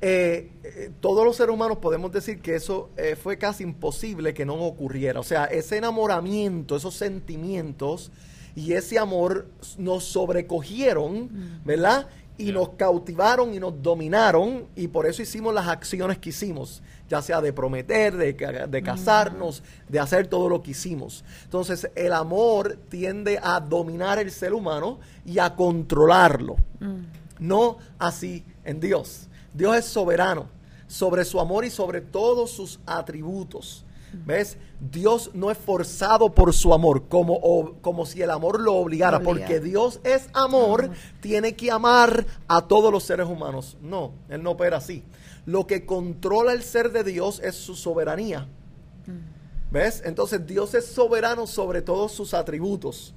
eh, 0.00 0.50
eh, 0.62 0.90
todos 1.00 1.24
los 1.24 1.36
seres 1.36 1.54
humanos 1.54 1.78
podemos 1.78 2.12
decir 2.12 2.40
que 2.40 2.54
eso 2.54 2.90
eh, 2.96 3.16
fue 3.16 3.38
casi 3.38 3.64
imposible 3.64 4.32
que 4.34 4.44
no 4.44 4.54
ocurriera. 4.54 5.18
O 5.20 5.24
sea, 5.24 5.46
ese 5.46 5.78
enamoramiento, 5.78 6.76
esos 6.76 6.94
sentimientos 6.94 8.10
y 8.54 8.72
ese 8.74 8.98
amor 8.98 9.48
nos 9.78 10.04
sobrecogieron, 10.04 11.60
¿verdad? 11.64 12.08
Y 12.38 12.52
nos 12.52 12.70
cautivaron 12.70 13.54
y 13.54 13.58
nos 13.58 13.82
dominaron 13.82 14.66
y 14.76 14.88
por 14.88 15.06
eso 15.06 15.22
hicimos 15.22 15.54
las 15.54 15.68
acciones 15.68 16.18
que 16.18 16.28
hicimos, 16.28 16.82
ya 17.08 17.22
sea 17.22 17.40
de 17.40 17.52
prometer, 17.52 18.14
de, 18.14 18.34
de 18.68 18.82
casarnos, 18.82 19.62
de 19.88 19.98
hacer 19.98 20.26
todo 20.26 20.48
lo 20.50 20.62
que 20.62 20.72
hicimos. 20.72 21.24
Entonces 21.44 21.90
el 21.94 22.12
amor 22.12 22.78
tiende 22.90 23.38
a 23.42 23.58
dominar 23.60 24.18
el 24.18 24.30
ser 24.30 24.52
humano 24.52 24.98
y 25.24 25.38
a 25.38 25.54
controlarlo. 25.54 26.56
No 27.38 27.78
así 27.98 28.44
en 28.64 28.80
Dios. 28.80 29.28
Dios 29.54 29.76
es 29.76 29.86
soberano 29.86 30.48
sobre 30.86 31.24
su 31.24 31.40
amor 31.40 31.64
y 31.64 31.70
sobre 31.70 32.02
todos 32.02 32.50
sus 32.50 32.80
atributos. 32.84 33.85
¿Ves? 34.12 34.56
Dios 34.80 35.30
no 35.34 35.50
es 35.50 35.58
forzado 35.58 36.32
por 36.34 36.52
su 36.54 36.72
amor, 36.72 37.08
como, 37.08 37.34
o- 37.34 37.74
como 37.82 38.06
si 38.06 38.22
el 38.22 38.30
amor 38.30 38.60
lo 38.60 38.74
obligara, 38.74 39.18
Obliga. 39.18 39.30
porque 39.30 39.60
Dios 39.60 40.00
es 40.04 40.28
amor, 40.32 40.90
tiene 41.20 41.54
que 41.54 41.70
amar 41.70 42.24
a 42.48 42.62
todos 42.66 42.90
los 42.92 43.02
seres 43.04 43.26
humanos. 43.26 43.76
No, 43.82 44.12
Él 44.28 44.42
no 44.42 44.52
opera 44.52 44.78
así. 44.78 45.02
Lo 45.44 45.66
que 45.66 45.84
controla 45.86 46.52
el 46.52 46.62
ser 46.62 46.92
de 46.92 47.04
Dios 47.04 47.40
es 47.44 47.54
su 47.56 47.74
soberanía. 47.74 48.48
¿Ves? 49.70 50.02
Entonces 50.04 50.46
Dios 50.46 50.74
es 50.74 50.86
soberano 50.86 51.46
sobre 51.46 51.82
todos 51.82 52.12
sus 52.12 52.32
atributos. 52.34 53.12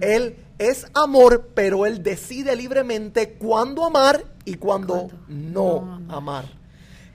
Él 0.00 0.36
es 0.58 0.86
amor, 0.94 1.50
pero 1.54 1.84
Él 1.86 2.02
decide 2.02 2.54
libremente 2.56 3.34
cuándo 3.34 3.84
amar 3.84 4.24
y 4.44 4.54
cuándo 4.54 4.94
Cuándo 4.94 5.16
no, 5.28 5.80
no 5.80 5.94
amar. 5.94 6.16
amar. 6.16 6.44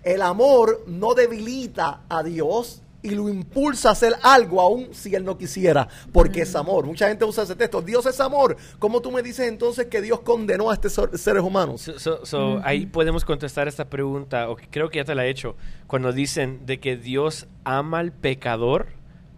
El 0.04 0.22
amor 0.22 0.84
no 0.88 1.13
debilita 1.13 2.01
a 2.10 2.22
Dios 2.24 2.82
y 3.01 3.12
lo 3.12 3.29
impulsa 3.29 3.89
a 3.89 3.91
hacer 3.94 4.13
algo 4.24 4.60
aún 4.60 4.89
si 4.94 5.15
Él 5.15 5.24
no 5.24 5.38
quisiera, 5.38 5.88
porque 6.12 6.41
es 6.41 6.56
amor. 6.56 6.86
Mucha 6.86 7.08
gente 7.08 7.24
usa 7.25 7.44
ese 7.44 7.56
texto, 7.56 7.82
Dios 7.82 8.06
es 8.06 8.20
amor. 8.20 8.58
¿Cómo 8.77 9.01
tú 9.01 9.12
me 9.12 9.22
dices 9.22 9.48
entonces 9.48 9.86
que 9.86 10.01
Dios 10.01 10.20
condenó 10.22 10.70
a 10.70 10.74
estos 10.74 10.94
ser- 10.94 11.18
seres 11.18 11.44
humanos? 11.44 11.82
So- 11.82 12.00
so- 12.00 12.25
so, 12.25 12.60
Ahí 12.63 12.86
podemos 12.86 13.24
contestar 13.24 13.68
esta 13.68 13.86
pregunta, 13.89 14.50
o 14.50 14.56
que 14.56 14.68
creo 14.70 14.89
que 14.89 14.98
ya 14.98 15.06
te 15.06 15.15
la 15.15 15.25
he 15.25 15.29
hecho, 15.29 15.56
cuando 15.88 16.12
dicen 16.12 16.65
de 16.65 16.79
que 16.79 16.98
Dios 16.98 17.48
ama 17.63 18.00
al 18.00 18.12
pecador, 18.12 18.88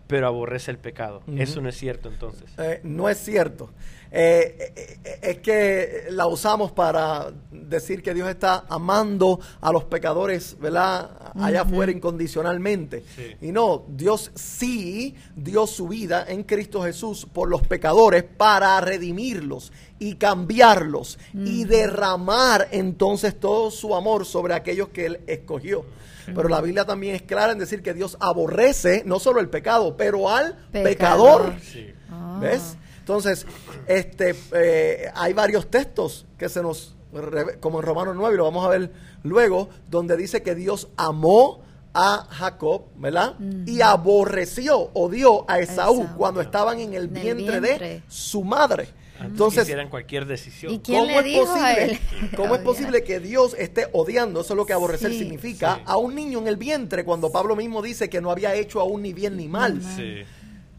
pero 0.07 0.27
aborrece 0.27 0.71
el 0.71 0.77
pecado. 0.77 1.21
Eso 1.37 1.61
no 1.61 1.69
es 1.69 1.77
cierto 1.77 2.09
entonces. 2.09 2.49
Eh, 2.57 2.81
no 2.83 3.07
es 3.09 3.17
cierto. 3.17 3.69
Eh, 4.11 4.73
eh, 4.75 4.97
es 5.21 5.39
que 5.39 6.05
la 6.09 6.27
usamos 6.27 6.71
para 6.71 7.31
decir 7.51 8.01
que 8.01 8.13
Dios 8.13 8.27
está 8.29 8.65
amando 8.69 9.39
a 9.61 9.71
los 9.71 9.83
pecadores, 9.85 10.57
¿verdad? 10.59 11.11
Allá 11.39 11.61
afuera 11.61 11.91
incondicionalmente. 11.91 13.03
Sí. 13.15 13.35
Y 13.41 13.51
no, 13.51 13.85
Dios 13.87 14.31
sí 14.35 15.15
dio 15.35 15.67
su 15.67 15.87
vida 15.87 16.25
en 16.27 16.43
Cristo 16.43 16.83
Jesús 16.83 17.27
por 17.31 17.49
los 17.49 17.61
pecadores 17.65 18.23
para 18.23 18.79
redimirlos 18.81 19.71
y 19.99 20.15
cambiarlos 20.15 21.19
y 21.33 21.65
derramar 21.65 22.67
entonces 22.71 23.39
todo 23.39 23.69
su 23.69 23.95
amor 23.95 24.25
sobre 24.25 24.53
aquellos 24.55 24.89
que 24.89 25.05
Él 25.05 25.21
escogió. 25.27 25.85
Pero 26.25 26.49
la 26.49 26.61
Biblia 26.61 26.85
también 26.85 27.15
es 27.15 27.23
clara 27.23 27.51
en 27.51 27.59
decir 27.59 27.81
que 27.81 27.93
Dios 27.93 28.17
aborrece 28.19 29.03
no 29.05 29.19
solo 29.19 29.39
el 29.39 29.49
pecado, 29.49 29.95
pero 29.97 30.29
al 30.29 30.55
Pecador. 30.71 30.83
pecador. 31.41 31.53
Sí. 31.61 31.93
Ah. 32.09 32.39
¿Ves? 32.41 32.77
Entonces, 33.01 33.45
este, 33.87 34.35
eh, 34.53 35.05
hay 35.13 35.33
varios 35.33 35.69
textos 35.69 36.25
que 36.37 36.47
se 36.49 36.61
nos, 36.61 36.95
como 37.59 37.79
en 37.81 37.85
Romanos 37.85 38.15
9, 38.17 38.35
y 38.35 38.37
lo 38.37 38.45
vamos 38.45 38.65
a 38.65 38.69
ver 38.69 38.91
luego, 39.23 39.69
donde 39.89 40.15
dice 40.17 40.41
que 40.41 40.55
Dios 40.55 40.87
amó 40.97 41.61
a 41.93 42.25
Jacob, 42.29 42.83
¿verdad? 42.95 43.35
Y 43.65 43.81
aborreció, 43.81 44.91
odió 44.93 45.49
a 45.49 45.59
Esaú, 45.59 46.03
Esaú. 46.03 46.15
cuando 46.17 46.39
estaban 46.41 46.79
en 46.79 46.93
el 46.93 47.03
En 47.05 47.17
el 47.17 47.21
vientre, 47.35 47.59
vientre. 47.59 47.87
de 47.89 48.03
su 48.07 48.43
madre. 48.43 48.87
Antes 49.15 49.31
Entonces, 49.33 49.63
hicieran 49.63 49.89
cualquier 49.89 50.25
decisión. 50.25 50.73
¿Y 50.73 50.79
quién 50.79 50.99
¿Cómo 51.01 51.11
le 51.11 51.17
es 51.19 51.23
dijo 51.25 51.53
a 51.53 51.73
él? 51.73 51.99
posible? 51.99 52.31
¿Cómo 52.37 52.55
es 52.55 52.61
posible 52.61 53.03
que 53.03 53.19
Dios 53.19 53.55
esté 53.59 53.87
odiando? 53.93 54.41
Eso 54.41 54.53
es 54.53 54.57
lo 54.57 54.65
que 54.65 54.73
aborrecer 54.73 55.11
Sí, 55.11 55.19
significa. 55.19 55.75
sí. 55.75 55.81
A 55.85 55.97
un 55.97 56.15
niño 56.15 56.39
en 56.39 56.47
el 56.47 56.55
vientre, 56.57 57.03
cuando 57.03 57.31
Pablo 57.31 57.55
mismo 57.55 57.81
dice 57.81 58.09
que 58.09 58.19
no 58.21 58.31
había 58.31 58.55
hecho 58.55 58.79
aún 58.79 59.01
ni 59.03 59.13
bien 59.13 59.35
ni 59.37 59.47
mal. 59.47 59.81
Sí. 59.95 60.23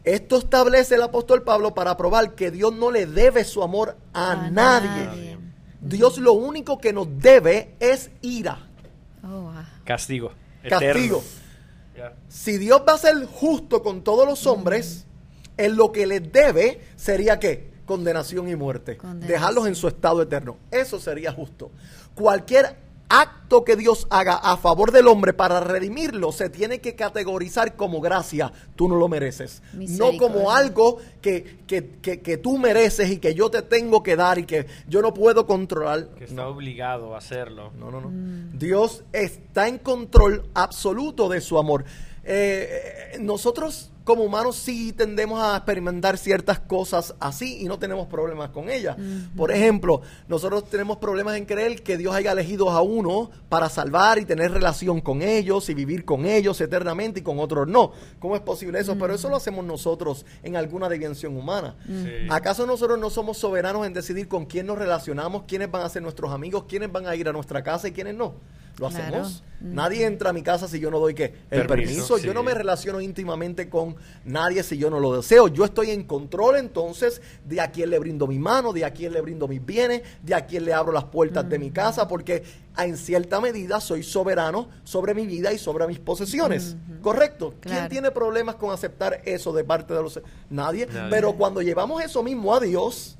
Esto 0.03 0.37
establece 0.37 0.95
el 0.95 1.01
apóstol 1.01 1.43
Pablo 1.43 1.73
para 1.73 1.95
probar 1.95 2.35
que 2.35 2.51
Dios 2.51 2.73
no 2.73 2.91
le 2.91 3.05
debe 3.05 3.43
su 3.43 3.63
amor 3.63 3.95
a, 4.13 4.31
A 4.31 4.49
nadie. 4.49 5.05
nadie. 5.05 5.37
Dios 5.81 6.17
lo 6.17 6.33
único 6.33 6.77
que 6.77 6.93
nos 6.93 7.07
debe 7.19 7.75
es 7.79 8.09
ira, 8.21 8.69
Oh, 9.23 9.41
wow. 9.43 9.53
Castigo. 9.85 10.31
castigo. 10.67 11.23
Si 12.27 12.57
Dios 12.57 12.81
va 12.87 12.93
a 12.93 12.97
ser 12.97 13.25
justo 13.25 13.81
con 13.83 14.03
todos 14.03 14.27
los 14.27 14.45
hombres, 14.47 15.05
en 15.57 15.75
lo 15.77 15.91
que 15.91 16.05
les 16.07 16.31
debe 16.31 16.81
sería 16.95 17.39
qué? 17.39 17.71
Condenación 17.85 18.49
y 18.49 18.55
muerte. 18.55 18.97
Condenación. 18.97 19.27
Dejarlos 19.29 19.67
en 19.67 19.75
su 19.75 19.87
estado 19.87 20.21
eterno. 20.21 20.57
Eso 20.71 20.99
sería 20.99 21.31
justo. 21.31 21.71
Cualquier 22.15 22.75
acto 23.21 23.63
que 23.63 23.75
Dios 23.75 24.07
haga 24.09 24.35
a 24.35 24.57
favor 24.57 24.91
del 24.91 25.07
hombre 25.07 25.33
para 25.33 25.59
redimirlo 25.59 26.31
se 26.31 26.49
tiene 26.49 26.79
que 26.81 26.95
categorizar 26.95 27.75
como 27.75 28.01
gracia. 28.01 28.51
Tú 28.75 28.87
no 28.89 28.95
lo 28.95 29.07
mereces. 29.07 29.61
No 29.73 30.17
como 30.17 30.51
algo 30.51 30.97
que, 31.21 31.59
que, 31.67 31.89
que- 32.01 32.21
que 32.21 32.37
tú 32.37 32.57
mereces 32.57 33.09
y 33.11 33.17
que 33.19 33.33
yo 33.35 33.49
te 33.51 33.61
tengo 33.61 34.01
que 34.03 34.15
dar 34.15 34.39
y 34.39 34.45
que 34.45 34.65
yo 34.87 35.01
no 35.01 35.13
puedo 35.13 35.45
controlar. 35.45 36.09
Que 36.15 36.25
está 36.25 36.47
obligado 36.47 37.13
a 37.15 37.19
hacerlo. 37.19 37.71
No, 37.77 37.91
no, 37.91 38.01
no. 38.01 38.09
Dios 38.57 39.03
está 39.13 39.67
en 39.67 39.77
control 39.77 40.49
absoluto 40.53 41.29
de 41.29 41.39
su 41.41 41.57
amor. 41.59 41.85
Eh, 42.25 43.13
eh, 43.13 43.17
nosotros 43.19 43.91
como 44.03 44.23
humanos 44.23 44.57
sí 44.57 44.91
tendemos 44.91 45.41
a 45.41 45.55
experimentar 45.55 46.17
ciertas 46.17 46.59
cosas 46.59 47.15
así 47.19 47.61
y 47.61 47.65
no 47.65 47.79
tenemos 47.79 48.07
problemas 48.07 48.49
con 48.49 48.69
ellas. 48.69 48.97
Por 49.35 49.51
ejemplo, 49.51 50.01
nosotros 50.27 50.69
tenemos 50.69 50.97
problemas 50.97 51.37
en 51.37 51.45
creer 51.45 51.81
que 51.83 51.97
Dios 51.97 52.13
haya 52.13 52.33
elegido 52.33 52.69
a 52.69 52.81
uno 52.81 53.31
para 53.49 53.69
salvar 53.69 54.19
y 54.19 54.25
tener 54.25 54.51
relación 54.51 54.99
con 55.01 55.21
ellos 55.21 55.69
y 55.69 55.73
vivir 55.73 56.05
con 56.05 56.25
ellos 56.25 56.59
eternamente 56.59 57.21
y 57.21 57.23
con 57.23 57.39
otros 57.39 57.67
no. 57.67 57.91
¿Cómo 58.19 58.35
es 58.35 58.41
posible 58.41 58.79
eso? 58.79 58.97
Pero 58.97 59.13
eso 59.13 59.29
lo 59.29 59.37
hacemos 59.37 59.63
nosotros 59.63 60.25
en 60.43 60.55
alguna 60.55 60.89
dimensión 60.89 61.37
humana. 61.37 61.75
Sí. 61.85 62.27
¿Acaso 62.29 62.65
nosotros 62.65 62.99
no 62.99 63.09
somos 63.09 63.37
soberanos 63.37 63.85
en 63.87 63.93
decidir 63.93 64.27
con 64.27 64.45
quién 64.45 64.67
nos 64.67 64.77
relacionamos, 64.77 65.43
quiénes 65.47 65.71
van 65.71 65.83
a 65.83 65.89
ser 65.89 66.01
nuestros 66.01 66.31
amigos, 66.31 66.65
quiénes 66.67 66.91
van 66.91 67.07
a 67.07 67.15
ir 67.15 67.29
a 67.29 67.31
nuestra 67.31 67.63
casa 67.63 67.87
y 67.87 67.91
quiénes 67.91 68.15
no? 68.15 68.35
Lo 68.79 68.89
Claro. 68.89 69.05
hacemos. 69.05 69.43
Nadie 69.61 70.05
entra 70.05 70.31
a 70.31 70.33
mi 70.33 70.41
casa 70.43 70.67
si 70.67 70.77
yo 70.77 70.91
no 70.91 70.99
doy 70.99 71.13
qué? 71.13 71.35
El 71.49 71.65
permiso. 71.67 71.67
Permiso, 71.67 72.17
Yo 72.17 72.31
sí. 72.31 72.35
no 72.35 72.43
me 72.43 72.53
relaciono 72.53 72.99
íntimamente 72.99 73.69
con 73.69 73.95
nadie 74.25 74.61
si 74.61 74.77
yo 74.77 74.89
no 74.89 74.99
lo 74.99 75.15
deseo. 75.15 75.47
Yo 75.47 75.63
estoy 75.63 75.91
en 75.91 76.03
control 76.03 76.57
entonces 76.57 77.21
de 77.45 77.61
a 77.61 77.71
quién 77.71 77.89
le 77.91 77.97
brindo 77.97 78.27
mi 78.27 78.39
mano, 78.39 78.73
de 78.73 78.83
a 78.83 78.91
quién 78.91 79.13
le 79.13 79.21
brindo 79.21 79.47
mis 79.47 79.65
bienes, 79.65 80.01
de 80.21 80.35
a 80.35 80.45
quién 80.47 80.65
le 80.65 80.73
abro 80.73 80.91
las 80.91 81.05
puertas 81.05 81.47
de 81.47 81.59
mi 81.59 81.71
casa, 81.71 82.09
porque 82.09 82.43
en 82.77 82.97
cierta 82.97 83.39
medida 83.39 83.79
soy 83.79 84.03
soberano 84.03 84.67
sobre 84.83 85.13
mi 85.13 85.25
vida 85.25 85.53
y 85.53 85.57
sobre 85.57 85.87
mis 85.87 85.99
posesiones. 85.99 86.75
¿Correcto? 87.01 87.53
¿Quién 87.61 87.87
tiene 87.87 88.11
problemas 88.11 88.55
con 88.55 88.71
aceptar 88.71 89.21
eso 89.23 89.53
de 89.53 89.63
parte 89.63 89.93
de 89.93 90.01
los... 90.01 90.19
Nadie. 90.49 90.87
Nadie. 90.87 91.09
Pero 91.09 91.35
cuando 91.35 91.61
llevamos 91.61 92.03
eso 92.03 92.21
mismo 92.21 92.53
a 92.53 92.59
Dios... 92.59 93.17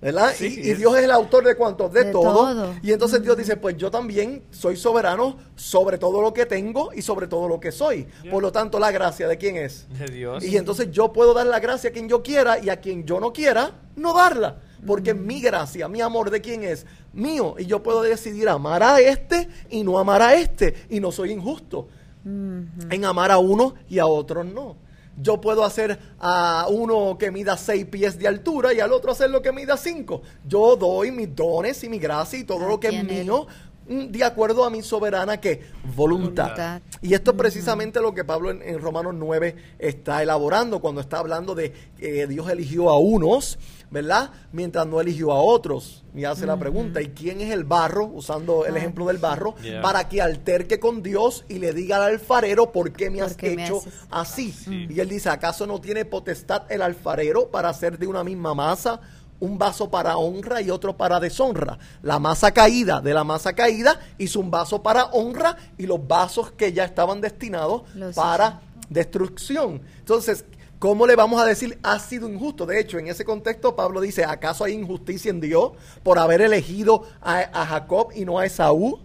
¿Verdad? 0.00 0.32
Sí, 0.34 0.60
y, 0.62 0.74
Dios 0.74 0.96
es 0.96 1.04
el 1.04 1.10
autor 1.10 1.44
de 1.44 1.56
cuantos, 1.56 1.92
de, 1.92 2.04
De 2.04 2.12
todo. 2.12 2.54
todo. 2.54 2.74
Y 2.82 2.92
entonces 2.92 3.20
Dios 3.20 3.36
dice, 3.36 3.56
pues 3.56 3.76
yo 3.76 3.90
también 3.90 4.44
soy 4.50 4.76
soberano 4.76 5.36
sobre 5.56 5.98
todo 5.98 6.22
lo 6.22 6.32
que 6.32 6.46
tengo 6.46 6.92
y 6.94 7.02
sobre 7.02 7.26
todo 7.26 7.48
lo 7.48 7.58
que 7.58 7.72
soy. 7.72 8.06
Por 8.30 8.42
lo 8.42 8.52
tanto, 8.52 8.78
la 8.78 8.92
gracia 8.92 9.26
de 9.26 9.36
quién 9.38 9.56
es. 9.56 9.88
De 9.98 10.06
Dios. 10.06 10.44
Y 10.44 10.56
entonces 10.56 10.90
yo 10.92 11.12
puedo 11.12 11.34
dar 11.34 11.46
la 11.46 11.58
gracia 11.58 11.90
a 11.90 11.92
quien 11.92 12.08
yo 12.08 12.22
quiera 12.22 12.58
y 12.60 12.70
a 12.70 12.80
quien 12.80 13.04
yo 13.04 13.18
no 13.18 13.32
quiera, 13.32 13.72
no 13.96 14.14
darla. 14.14 14.60
Porque 14.86 15.14
mi 15.14 15.40
gracia, 15.40 15.88
mi 15.88 16.00
amor 16.00 16.30
de 16.30 16.40
quién 16.40 16.62
es 16.62 16.86
mío. 17.12 17.56
Y 17.58 17.66
yo 17.66 17.82
puedo 17.82 18.02
decidir 18.02 18.48
amar 18.48 18.84
a 18.84 19.00
este 19.00 19.48
y 19.68 19.82
no 19.82 19.98
amar 19.98 20.22
a 20.22 20.34
este. 20.34 20.86
Y 20.88 21.00
no 21.00 21.10
soy 21.10 21.32
injusto 21.32 21.88
en 22.24 23.04
amar 23.04 23.30
a 23.30 23.38
uno 23.38 23.74
y 23.88 23.98
a 23.98 24.06
otros 24.06 24.46
no. 24.46 24.76
Yo 25.20 25.40
puedo 25.40 25.64
hacer 25.64 25.98
a 26.18 26.66
uno 26.70 27.16
que 27.18 27.30
mida 27.30 27.56
seis 27.56 27.84
pies 27.86 28.18
de 28.18 28.28
altura 28.28 28.72
y 28.72 28.80
al 28.80 28.92
otro 28.92 29.12
hacer 29.12 29.30
lo 29.30 29.42
que 29.42 29.52
mida 29.52 29.76
cinco. 29.76 30.22
Yo 30.46 30.76
doy 30.76 31.10
mis 31.10 31.34
dones 31.34 31.82
y 31.84 31.88
mi 31.88 31.98
gracia 31.98 32.38
y 32.38 32.44
todo 32.44 32.68
lo 32.68 32.78
que 32.78 32.88
es 32.88 33.04
mío 33.04 33.46
mm, 33.88 34.06
de 34.06 34.24
acuerdo 34.24 34.64
a 34.64 34.70
mi 34.70 34.82
soberana 34.82 35.40
que 35.40 35.62
voluntad. 35.96 36.44
Voluntad. 36.44 36.82
Y 37.02 37.14
esto 37.14 37.32
es 37.32 37.36
precisamente 37.36 38.00
lo 38.00 38.14
que 38.14 38.24
Pablo 38.24 38.50
en, 38.50 38.62
en 38.62 38.80
Romanos 38.80 39.14
9 39.16 39.56
está 39.78 40.22
elaborando 40.22 40.80
cuando 40.80 41.00
está 41.00 41.18
hablando 41.18 41.54
de 41.54 41.72
que 41.98 42.26
Dios 42.26 42.48
eligió 42.48 42.90
a 42.90 42.98
unos, 42.98 43.58
¿verdad? 43.90 44.30
Mientras 44.52 44.86
no 44.86 45.00
eligió 45.00 45.32
a 45.32 45.40
otros. 45.40 46.04
Y 46.14 46.24
hace 46.24 46.44
la 46.46 46.58
pregunta, 46.58 47.00
¿y 47.00 47.08
quién 47.08 47.40
es 47.40 47.50
el 47.52 47.64
barro? 47.64 48.04
Usando 48.06 48.66
el 48.66 48.74
Ah. 48.74 48.78
ejemplo 48.78 49.06
del 49.06 49.18
barro, 49.18 49.54
Yeah. 49.62 49.80
para 49.82 50.08
que 50.08 50.20
alterque 50.20 50.78
con 50.80 51.02
Dios 51.02 51.44
y 51.48 51.58
le 51.58 51.72
diga 51.72 51.96
al 51.96 52.02
alfarero, 52.14 52.70
¿por 52.72 52.92
qué 52.92 53.08
me 53.10 53.18
¿Por 53.18 53.26
has 53.28 53.36
qué 53.36 53.52
hecho 53.54 53.80
así? 54.10 54.52
Sí. 54.52 54.86
Y 54.90 55.00
él 55.00 55.08
dice, 55.08 55.28
¿acaso 55.30 55.66
no 55.66 55.80
tiene 55.80 56.04
potestad 56.04 56.62
el 56.70 56.82
alfarero 56.82 57.48
para 57.48 57.68
hacer 57.70 57.98
de 57.98 58.06
una 58.06 58.24
misma 58.24 58.54
masa 58.54 59.00
un 59.40 59.56
vaso 59.56 59.88
para 59.88 60.16
honra 60.16 60.60
y 60.60 60.68
otro 60.70 60.96
para 60.96 61.20
deshonra? 61.20 61.78
La 62.02 62.18
masa 62.18 62.50
caída 62.52 63.00
de 63.00 63.14
la 63.14 63.22
masa 63.24 63.52
caída 63.52 64.00
hizo 64.18 64.40
un 64.40 64.50
vaso 64.50 64.82
para 64.82 65.04
honra 65.12 65.56
y 65.78 65.86
los 65.86 66.06
vasos 66.08 66.50
que 66.52 66.72
ya 66.72 66.84
estaban 66.84 67.20
destinados 67.20 67.82
Los 67.94 68.16
para 68.16 68.60
destrucción. 68.90 69.80
Entonces, 70.00 70.44
¿cómo 70.78 71.06
le 71.06 71.16
vamos 71.16 71.40
a 71.40 71.44
decir 71.44 71.78
ha 71.82 71.98
sido 71.98 72.28
injusto? 72.28 72.66
De 72.66 72.80
hecho, 72.80 72.98
en 72.98 73.08
ese 73.08 73.24
contexto 73.24 73.76
Pablo 73.76 74.00
dice, 74.00 74.24
¿acaso 74.24 74.64
hay 74.64 74.74
injusticia 74.74 75.30
en 75.30 75.40
Dios 75.40 75.72
por 76.02 76.18
haber 76.18 76.40
elegido 76.40 77.04
a, 77.20 77.38
a 77.38 77.66
Jacob 77.66 78.08
y 78.14 78.24
no 78.24 78.38
a 78.38 78.46
Esaú? 78.46 79.00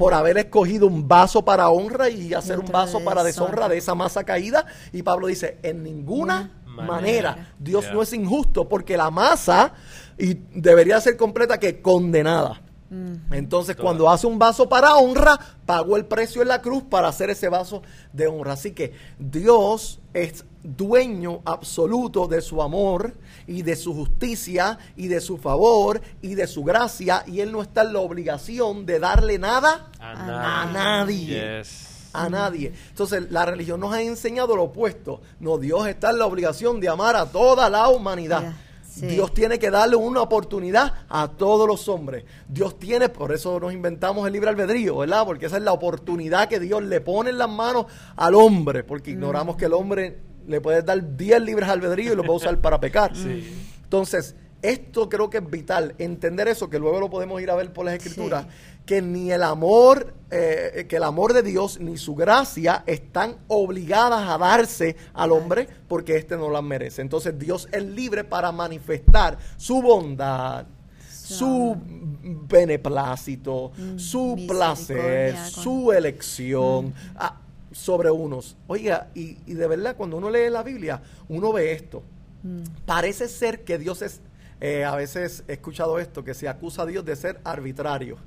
Por 0.00 0.14
haber 0.14 0.36
escogido 0.36 0.88
un 0.88 1.06
vaso 1.06 1.44
para 1.44 1.70
honra 1.70 2.08
y 2.08 2.34
hacer 2.34 2.58
un 2.58 2.66
vaso 2.66 2.98
de 2.98 3.04
para 3.04 3.22
deshonra 3.22 3.68
de 3.68 3.78
esa 3.78 3.94
masa 3.94 4.24
caída. 4.24 4.66
Y 4.92 5.04
Pablo 5.04 5.28
dice, 5.28 5.58
en 5.62 5.84
ninguna 5.84 6.50
Manera. 6.66 7.30
manera. 7.32 7.54
Dios 7.56 7.86
no 7.92 8.02
es 8.02 8.12
injusto 8.12 8.68
porque 8.68 8.96
la 8.96 9.12
masa 9.12 9.74
y 10.18 10.34
debería 10.54 11.00
ser 11.00 11.16
completa 11.16 11.60
que 11.60 11.80
condenada. 11.80 12.60
Entonces, 13.30 13.76
Toda. 13.76 13.84
cuando 13.84 14.10
hace 14.10 14.26
un 14.26 14.38
vaso 14.38 14.68
para 14.68 14.96
honra, 14.96 15.38
pagó 15.64 15.96
el 15.96 16.06
precio 16.06 16.42
en 16.42 16.48
la 16.48 16.60
cruz 16.60 16.82
para 16.82 17.08
hacer 17.08 17.30
ese 17.30 17.48
vaso 17.48 17.82
de 18.12 18.26
honra. 18.26 18.54
Así 18.54 18.72
que 18.72 18.92
Dios 19.18 20.00
es 20.12 20.44
dueño 20.64 21.40
absoluto 21.44 22.26
de 22.26 22.40
su 22.42 22.60
amor 22.60 23.14
y 23.46 23.62
de 23.62 23.76
su 23.76 23.94
justicia 23.94 24.78
y 24.96 25.06
de 25.08 25.20
su 25.20 25.38
favor 25.38 26.00
y 26.20 26.34
de 26.34 26.46
su 26.48 26.64
gracia 26.64 27.22
y 27.26 27.40
Él 27.40 27.52
no 27.52 27.62
está 27.62 27.82
en 27.82 27.92
la 27.92 28.00
obligación 28.00 28.84
de 28.86 28.98
darle 28.98 29.38
nada 29.38 29.88
A 30.00 30.10
a 30.10 30.66
nadie. 30.66 30.72
nadie 30.72 31.58
Yes. 31.60 31.86
a 32.12 32.28
nadie. 32.28 32.72
Entonces, 32.88 33.30
la 33.30 33.46
religión 33.46 33.78
nos 33.78 33.94
ha 33.94 34.02
enseñado 34.02 34.56
lo 34.56 34.64
opuesto. 34.64 35.20
No, 35.38 35.58
Dios 35.58 35.86
está 35.86 36.10
en 36.10 36.18
la 36.18 36.26
obligación 36.26 36.80
de 36.80 36.88
amar 36.88 37.14
a 37.14 37.26
toda 37.26 37.70
la 37.70 37.88
humanidad. 37.88 38.52
Sí. 38.90 39.06
Dios 39.06 39.32
tiene 39.32 39.58
que 39.58 39.70
darle 39.70 39.96
una 39.96 40.20
oportunidad 40.20 40.92
a 41.08 41.28
todos 41.28 41.66
los 41.66 41.88
hombres. 41.88 42.24
Dios 42.48 42.78
tiene, 42.78 43.08
por 43.08 43.32
eso 43.32 43.58
nos 43.60 43.72
inventamos 43.72 44.26
el 44.26 44.32
libre 44.32 44.50
albedrío, 44.50 44.98
¿verdad? 44.98 45.24
Porque 45.24 45.46
esa 45.46 45.56
es 45.56 45.62
la 45.62 45.72
oportunidad 45.72 46.48
que 46.48 46.60
Dios 46.60 46.82
le 46.82 47.00
pone 47.00 47.30
en 47.30 47.38
las 47.38 47.48
manos 47.48 47.86
al 48.16 48.34
hombre, 48.34 48.84
porque 48.84 49.12
ignoramos 49.12 49.56
que 49.56 49.66
el 49.66 49.72
hombre 49.72 50.18
le 50.46 50.60
puede 50.60 50.82
dar 50.82 51.16
10 51.16 51.42
libres 51.42 51.68
albedrío 51.68 52.12
y 52.12 52.16
lo 52.16 52.24
puede 52.24 52.38
usar 52.38 52.58
para 52.60 52.80
pecar. 52.80 53.12
Entonces, 53.82 54.34
esto 54.62 55.08
creo 55.08 55.30
que 55.30 55.38
es 55.38 55.50
vital, 55.50 55.94
entender 55.98 56.48
eso, 56.48 56.68
que 56.68 56.78
luego 56.78 57.00
lo 57.00 57.10
podemos 57.10 57.40
ir 57.40 57.50
a 57.50 57.54
ver 57.54 57.72
por 57.72 57.84
las 57.84 57.94
escrituras, 57.94 58.46
que 58.84 59.00
ni 59.00 59.30
el 59.30 59.42
amor, 59.42 60.14
eh, 60.30 60.86
que 60.88 60.96
el 60.96 61.04
amor 61.04 61.32
de 61.32 61.42
Dios 61.42 61.80
ni 61.80 61.96
su 61.96 62.14
gracia 62.14 62.82
están 62.86 63.36
obligadas 63.48 64.28
a 64.28 64.36
darse 64.38 64.96
al 65.14 65.32
hombre 65.32 65.68
porque 65.88 66.16
éste 66.16 66.36
no 66.36 66.50
las 66.50 66.62
merece. 66.62 67.02
Entonces 67.02 67.38
Dios 67.38 67.68
es 67.72 67.84
libre 67.84 68.24
para 68.24 68.52
manifestar 68.52 69.38
su 69.56 69.80
bondad, 69.80 70.66
su 71.08 71.76
beneplácito, 72.48 73.72
Mm, 73.76 73.98
su 73.98 74.36
placer, 74.48 75.36
su 75.36 75.92
elección 75.92 76.92
ah, 77.16 77.40
sobre 77.72 78.10
unos. 78.10 78.56
Oiga, 78.66 79.08
y, 79.14 79.38
y 79.46 79.54
de 79.54 79.66
verdad 79.66 79.96
cuando 79.96 80.16
uno 80.16 80.30
lee 80.30 80.50
la 80.50 80.62
Biblia, 80.62 81.00
uno 81.28 81.52
ve 81.52 81.72
esto. 81.72 82.02
Mm. 82.42 82.62
Parece 82.86 83.28
ser 83.28 83.64
que 83.64 83.78
Dios 83.78 84.02
es, 84.02 84.20
eh, 84.60 84.84
a 84.84 84.94
veces 84.94 85.44
he 85.48 85.54
escuchado 85.54 85.98
esto, 85.98 86.24
que 86.24 86.34
se 86.34 86.48
acusa 86.48 86.82
a 86.82 86.86
Dios 86.86 87.04
de 87.04 87.16
ser 87.16 87.40
arbitrario. 87.44 88.18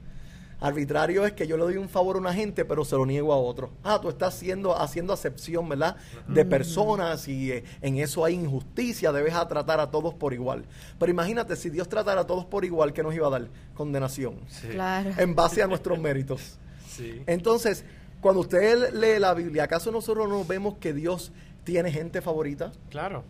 Arbitrario 0.64 1.26
es 1.26 1.34
que 1.34 1.46
yo 1.46 1.58
le 1.58 1.64
doy 1.64 1.76
un 1.76 1.90
favor 1.90 2.16
a 2.16 2.20
una 2.20 2.34
gente, 2.34 2.64
pero 2.64 2.86
se 2.86 2.96
lo 2.96 3.06
niego 3.06 3.34
a 3.34 3.38
otro. 3.38 3.72
Ah, 3.84 4.00
tú 4.02 4.08
estás 4.08 4.34
haciendo, 4.34 4.80
haciendo 4.80 5.12
acepción, 5.12 5.68
¿verdad? 5.68 5.98
De 6.26 6.46
personas 6.46 7.28
y 7.28 7.52
eh, 7.52 7.66
en 7.82 7.98
eso 7.98 8.24
hay 8.24 8.36
injusticia, 8.36 9.12
debes 9.12 9.34
a 9.34 9.46
tratar 9.46 9.82
a 9.82 9.92
todos 9.92 10.14
por 10.14 10.34
igual. 10.34 10.64
Pero 10.98 11.12
imagínate, 11.12 11.58
si 11.58 11.70
Dios 11.70 11.90
tratara 11.90 12.22
a 12.22 12.28
todos 12.28 12.46
por 12.46 12.64
igual, 12.64 12.94
¿qué 12.94 13.04
nos 13.04 13.14
iba 13.14 13.28
a 13.28 13.32
dar? 13.32 13.50
Condenación. 13.76 14.36
Sí. 14.48 14.70
Claro. 14.70 15.12
En 15.18 15.36
base 15.36 15.62
a 15.62 15.68
nuestros 15.68 16.00
méritos. 16.00 16.58
Sí. 16.88 17.22
Entonces, 17.28 17.84
cuando 18.22 18.40
usted 18.40 18.94
lee 18.94 19.20
la 19.20 19.34
Biblia, 19.34 19.66
¿acaso 19.66 19.92
nosotros 19.92 20.30
no 20.30 20.46
vemos 20.46 20.76
que 20.76 20.94
Dios 20.94 21.34
tiene 21.66 21.92
gente 21.92 22.22
favorita? 22.22 22.72
Claro. 22.90 23.26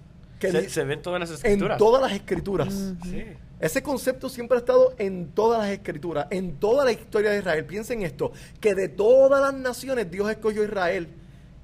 Que 0.51 0.69
se, 0.69 0.83
ven 0.83 1.01
todas 1.01 1.19
las 1.19 1.29
En 1.29 1.35
escrituras. 1.35 1.77
todas 1.77 2.01
las 2.01 2.11
escrituras. 2.11 2.93
Sí. 3.03 3.23
Ese 3.59 3.81
concepto 3.81 4.27
siempre 4.27 4.57
ha 4.57 4.59
estado 4.59 4.93
en 4.97 5.29
todas 5.29 5.61
las 5.61 5.69
escrituras, 5.71 6.27
en 6.31 6.57
toda 6.57 6.83
la 6.83 6.91
historia 6.91 7.31
de 7.31 7.39
Israel. 7.39 7.65
Piensen 7.65 8.01
esto, 8.01 8.33
que 8.59 8.75
de 8.75 8.89
todas 8.89 9.41
las 9.41 9.53
naciones 9.53 10.11
Dios 10.11 10.29
escogió 10.29 10.63
a 10.63 10.65
Israel 10.65 11.07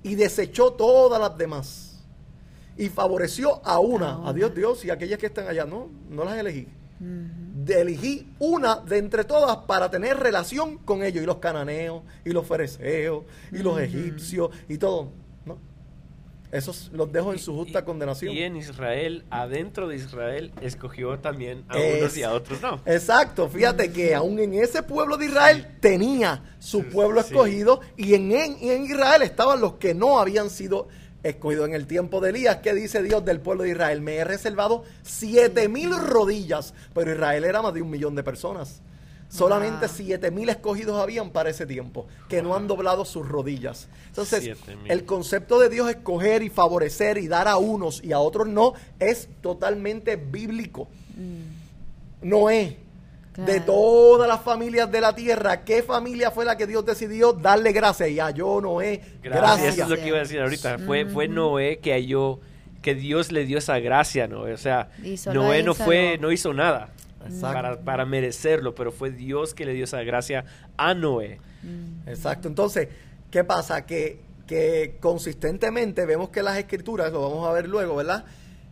y 0.01 0.15
desechó 0.15 0.71
todas 0.73 1.19
las 1.19 1.37
demás. 1.37 2.01
Y 2.77 2.87
favoreció 2.87 3.59
a 3.65 3.79
una, 3.79 4.11
A 4.11 4.29
a. 4.29 4.33
Dios 4.33 4.55
Dios 4.55 4.85
y 4.85 4.89
aquellas 4.89 5.19
que 5.19 5.25
están 5.25 5.49
allá. 5.49 5.65
No, 5.65 5.89
no 6.09 6.23
las 6.23 6.37
elegí. 6.37 6.69
Elegí 7.67 8.33
una 8.39 8.77
de 8.77 8.97
entre 8.97 9.25
todas 9.25 9.57
para 9.67 9.91
tener 9.91 10.17
relación 10.17 10.77
con 10.77 11.03
ellos. 11.03 11.21
Y 11.21 11.25
los 11.25 11.37
cananeos, 11.37 12.03
y 12.23 12.29
los 12.29 12.47
fereceos, 12.47 13.25
y 13.51 13.57
los 13.57 13.77
egipcios, 13.79 14.51
y 14.69 14.77
todo. 14.77 15.11
Esos 16.51 16.89
los 16.93 17.11
dejo 17.11 17.31
en 17.31 17.37
su 17.39 17.53
justa 17.55 17.79
Y- 17.79 17.83
condenación. 17.83 18.33
Y 18.33 18.41
en 18.41 18.55
Israel, 18.57 19.23
adentro 19.29 19.87
de 19.87 19.97
Israel, 19.97 20.51
escogió 20.61 21.19
también 21.19 21.63
a 21.69 21.77
Es- 21.77 21.99
unos 22.01 22.17
y 22.17 22.23
a 22.23 22.33
otros 22.33 22.59
no. 22.61 22.81
Exacto, 22.85 23.47
fíjate 23.49 23.91
que 23.91 24.15
aún 24.15 24.39
en 24.39 24.55
ese 24.55 24.81
pueblo 24.81 25.15
de 25.17 25.25
Israel 25.25 25.67
tenía 25.79 26.43
su 26.59 26.83
pueblo 26.85 27.21
Sí. 27.21 27.29
escogido 27.33 27.81
y 27.97 28.15
en, 28.15 28.31
en, 28.31 28.57
en 28.61 28.85
Israel 28.85 29.21
estaban 29.21 29.61
los 29.61 29.73
que 29.73 29.93
no 29.93 30.19
habían 30.19 30.49
sido 30.49 30.87
escogidos. 31.21 31.67
En 31.67 31.75
el 31.75 31.85
tiempo 31.85 32.19
de 32.19 32.29
Elías, 32.31 32.57
¿qué 32.63 32.73
dice 32.73 33.03
Dios 33.03 33.23
del 33.25 33.41
pueblo 33.41 33.63
de 33.63 33.69
Israel? 33.71 34.01
Me 34.01 34.15
he 34.15 34.23
reservado 34.23 34.83
siete 35.03 35.67
mil 35.69 35.91
rodillas, 35.95 36.73
pero 36.95 37.11
Israel 37.11 37.43
era 37.43 37.61
más 37.61 37.73
de 37.75 37.81
un 37.83 37.91
millón 37.91 38.15
de 38.15 38.23
personas. 38.23 38.81
Solamente 39.29 39.85
Wow. 39.85 39.95
siete 39.95 40.31
mil 40.31 40.49
escogidos 40.49 40.99
habían 40.99 41.29
para 41.29 41.51
ese 41.51 41.67
tiempo, 41.67 42.07
que 42.27 42.41
no 42.41 42.55
han 42.55 42.67
doblado 42.67 43.05
sus 43.05 43.27
rodillas. 43.27 43.87
Entonces, 44.07 44.57
el 44.87 45.05
concepto 45.05 45.59
de 45.59 45.69
Dios 45.69 45.87
escoger 45.87 46.41
y 46.41 46.49
favorecer 46.49 47.19
y 47.19 47.27
dar 47.27 47.47
a 47.47 47.57
unos 47.57 48.03
y 48.03 48.11
a 48.11 48.19
otros 48.19 48.47
no 48.47 48.73
es 48.99 49.29
totalmente 49.41 50.15
bíblico. 50.15 50.87
Noé, 52.21 52.77
de 53.37 53.59
todas 53.61 54.27
las 54.27 54.41
familias 54.41 54.91
de 54.91 54.99
la 54.99 55.15
tierra, 55.15 55.63
¿qué 55.63 55.83
familia 55.83 56.31
fue 56.31 56.43
la 56.43 56.57
que 56.57 56.67
Dios 56.67 56.83
decidió 56.85 57.31
darle 57.31 57.71
gracia? 57.71 58.07
Y 58.07 58.19
a 58.19 58.31
yo, 58.31 58.59
Noé, 58.59 58.99
Gracias. 59.23 59.41
gracias. 59.41 59.73
Eso 59.75 59.83
es 59.83 59.89
lo 59.89 59.95
que 59.95 60.07
iba 60.07 60.17
a 60.17 60.21
decir 60.21 60.41
ahorita. 60.41 60.79
Fue, 60.79 61.05
fue 61.05 61.27
Noé 61.27 61.79
que 61.79 61.93
halló, 61.93 62.39
que 62.81 62.95
Dios 62.95 63.31
le 63.31 63.45
dio 63.45 63.59
esa 63.59 63.79
gracia, 63.79 64.27
¿no? 64.27 64.41
O 64.41 64.57
sea, 64.57 64.89
Noé 65.31 65.63
no 65.63 65.73
fue, 65.75 66.17
no 66.19 66.31
hizo 66.31 66.53
nada. 66.53 66.89
Para, 67.41 67.79
para 67.81 68.05
merecerlo, 68.05 68.75
pero 68.75 68.91
fue 68.91 69.11
Dios 69.11 69.53
que 69.53 69.65
le 69.65 69.73
dio 69.73 69.83
esa 69.83 70.01
gracia 70.03 70.45
a 70.77 70.93
Noé. 70.93 71.39
Exacto. 72.05 72.47
Entonces, 72.47 72.87
¿qué 73.31 73.43
pasa? 73.43 73.85
Que, 73.85 74.19
que 74.47 74.97
consistentemente 74.99 76.05
vemos 76.05 76.29
que 76.29 76.41
las 76.41 76.57
escrituras, 76.57 77.11
lo 77.11 77.21
vamos 77.21 77.47
a 77.47 77.51
ver 77.51 77.67
luego, 77.67 77.95
¿verdad? 77.95 78.25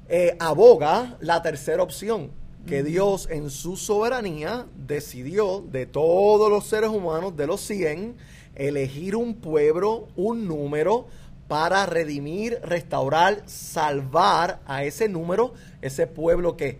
Eh, 0.10 0.36
aboga 0.40 1.18
la 1.20 1.42
tercera 1.42 1.84
opción, 1.84 2.32
que 2.66 2.84
Dios 2.84 3.28
en 3.32 3.50
su 3.50 3.78
soberanía 3.78 4.66
decidió 4.76 5.62
de 5.62 5.86
todos 5.86 6.50
los 6.50 6.66
seres 6.66 6.90
humanos, 6.90 7.36
de 7.38 7.48
los 7.48 7.62
100, 7.62 8.16
elegir 8.56 9.16
un 9.16 9.36
pueblo, 9.36 10.08
un 10.16 10.48
número, 10.48 11.08
para 11.48 11.86
redimir, 11.86 12.60
restaurar, 12.62 13.44
salvar 13.46 14.60
a 14.66 14.84
ese 14.84 15.08
número, 15.08 15.54
ese 15.82 16.08
pueblo 16.08 16.58
que 16.58 16.80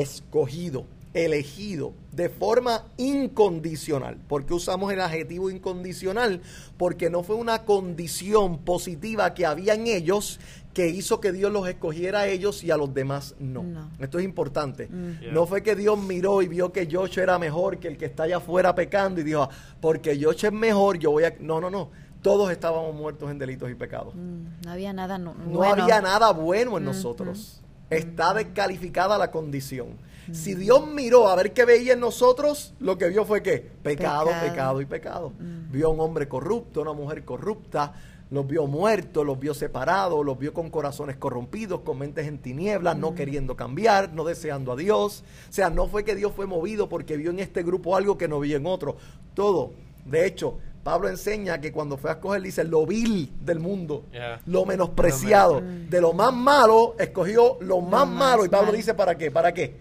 escogido, 0.00 0.84
elegido 1.14 1.92
de 2.12 2.28
forma 2.28 2.84
incondicional. 2.98 4.16
¿Por 4.28 4.44
qué 4.44 4.54
usamos 4.54 4.92
el 4.92 5.00
adjetivo 5.00 5.50
incondicional? 5.50 6.42
Porque 6.76 7.08
no 7.10 7.22
fue 7.22 7.36
una 7.36 7.64
condición 7.64 8.58
positiva 8.58 9.32
que 9.34 9.46
había 9.46 9.74
en 9.74 9.86
ellos 9.86 10.38
que 10.74 10.88
hizo 10.88 11.20
que 11.20 11.32
Dios 11.32 11.50
los 11.50 11.66
escogiera 11.66 12.20
a 12.20 12.26
ellos 12.28 12.62
y 12.62 12.70
a 12.70 12.76
los 12.76 12.92
demás 12.92 13.34
no. 13.38 13.62
No. 13.62 13.90
Esto 13.98 14.18
es 14.18 14.26
importante. 14.26 14.88
Yeah. 15.22 15.32
No 15.32 15.46
fue 15.46 15.62
que 15.62 15.74
Dios 15.74 15.98
miró 15.98 16.42
y 16.42 16.48
vio 16.48 16.70
que 16.70 16.86
Joshua 16.90 17.22
era 17.22 17.38
mejor 17.38 17.78
que 17.78 17.88
el 17.88 17.96
que 17.96 18.04
está 18.04 18.24
allá 18.24 18.36
afuera 18.36 18.74
pecando 18.74 19.22
y 19.22 19.24
dijo, 19.24 19.42
"Ah, 19.44 19.48
porque 19.80 20.22
Joshua 20.22 20.48
es 20.50 20.54
mejor, 20.54 20.98
yo 20.98 21.12
voy 21.12 21.24
a... 21.24 21.34
No, 21.40 21.62
no, 21.62 21.70
no. 21.70 21.90
Todos 22.20 22.50
estábamos 22.50 22.94
muertos 22.94 23.30
en 23.30 23.38
delitos 23.38 23.70
y 23.70 23.74
pecados. 23.74 24.14
Mm, 24.14 24.64
No 24.66 24.70
había 24.72 24.92
nada 24.92 25.16
no, 25.16 25.32
No 25.32 25.44
bueno. 25.46 25.84
había 25.84 26.02
nada 26.02 26.32
bueno 26.32 26.76
en 26.76 26.84
nosotros. 26.84 27.62
Está 27.90 28.34
descalificada 28.34 29.16
la 29.18 29.30
condición. 29.30 29.96
Si 30.32 30.54
Dios 30.54 30.88
miró 30.88 31.28
a 31.28 31.36
ver 31.36 31.52
qué 31.52 31.64
veía 31.64 31.92
en 31.92 32.00
nosotros, 32.00 32.74
lo 32.80 32.98
que 32.98 33.08
vio 33.08 33.24
fue 33.24 33.44
que 33.44 33.58
pecado, 33.58 34.26
Pecado. 34.26 34.48
pecado 34.48 34.80
y 34.80 34.84
pecado. 34.86 35.32
Vio 35.70 35.86
a 35.86 35.90
un 35.90 36.00
hombre 36.00 36.26
corrupto, 36.26 36.82
una 36.82 36.92
mujer 36.92 37.24
corrupta, 37.24 37.92
los 38.30 38.44
vio 38.44 38.66
muertos, 38.66 39.24
los 39.24 39.38
vio 39.38 39.54
separados, 39.54 40.26
los 40.26 40.36
vio 40.36 40.52
con 40.52 40.68
corazones 40.68 41.16
corrompidos, 41.16 41.82
con 41.82 41.98
mentes 41.98 42.26
en 42.26 42.38
tinieblas, 42.38 42.96
no 42.96 43.14
queriendo 43.14 43.54
cambiar, 43.54 44.12
no 44.12 44.24
deseando 44.24 44.72
a 44.72 44.76
Dios. 44.76 45.22
O 45.48 45.52
sea, 45.52 45.70
no 45.70 45.86
fue 45.86 46.02
que 46.02 46.16
Dios 46.16 46.32
fue 46.34 46.46
movido 46.46 46.88
porque 46.88 47.16
vio 47.16 47.30
en 47.30 47.38
este 47.38 47.62
grupo 47.62 47.94
algo 47.96 48.18
que 48.18 48.26
no 48.26 48.40
vio 48.40 48.56
en 48.56 48.66
otro. 48.66 48.96
Todo. 49.34 49.74
De 50.04 50.26
hecho, 50.26 50.58
Pablo 50.86 51.08
enseña 51.08 51.60
que 51.60 51.72
cuando 51.72 51.96
fue 51.96 52.10
a 52.10 52.12
escoger, 52.14 52.40
dice, 52.42 52.62
lo 52.62 52.86
vil 52.86 53.28
del 53.40 53.58
mundo, 53.58 54.04
Yeah. 54.12 54.40
lo 54.46 54.64
menospreciado. 54.64 55.60
De 55.60 56.00
lo 56.00 56.12
más 56.12 56.32
malo, 56.32 56.94
escogió 56.98 57.58
lo 57.60 57.80
más 57.80 58.06
más 58.06 58.16
malo. 58.18 58.44
Y 58.44 58.48
Pablo 58.48 58.70
dice, 58.72 58.94
¿para 58.94 59.18
qué? 59.18 59.32
¿Para 59.32 59.52
qué? 59.52 59.74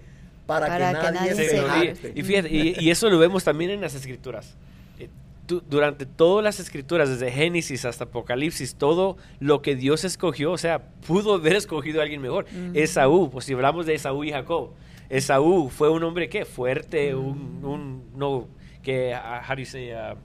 Para, 0.48 0.66
Para 0.68 0.78
que 0.78 0.96
que 0.98 1.12
nadie, 1.12 1.30
nadie 1.30 1.96
se 1.96 2.12
y, 2.16 2.24
fíjate, 2.24 2.50
y, 2.52 2.76
y 2.80 2.90
eso 2.90 3.08
lo 3.10 3.20
vemos 3.20 3.44
también 3.44 3.70
en 3.70 3.82
las 3.82 3.94
escrituras. 3.94 4.56
Eh, 5.00 5.08
tú- 5.46 5.62
durante 5.70 6.06
todas 6.08 6.44
las 6.44 6.60
escrituras, 6.60 7.08
desde 7.10 7.32
Génesis 7.32 7.86
hasta 7.86 8.06
Apocalipsis, 8.06 8.74
todo 8.76 9.18
lo 9.40 9.62
que 9.62 9.76
Dios 9.76 10.04
escogió, 10.06 10.52
o 10.54 10.58
sea, 10.58 10.82
pudo 11.08 11.36
haber 11.36 11.56
escogido 11.56 12.00
a 12.00 12.04
alguien 12.04 12.22
mejor. 12.22 12.46
Esaú, 12.74 13.30
pues 13.30 13.46
si 13.46 13.54
hablamos 13.54 13.86
de 13.86 13.94
Esaú 13.94 14.24
y 14.24 14.32
Jacob, 14.32 14.72
Esaú 15.10 15.70
fue 15.70 15.90
un 15.90 16.04
hombre 16.04 16.30
que 16.30 16.46
fuerte, 16.46 17.14
un, 17.14 17.64
un- 17.64 18.04
no, 18.16 18.48
que, 18.82 19.14
ah, 19.14 19.44
how 19.48 19.56
do 19.56 19.62
you 19.62 19.66
say, 19.68 19.92
ah, 19.92 20.16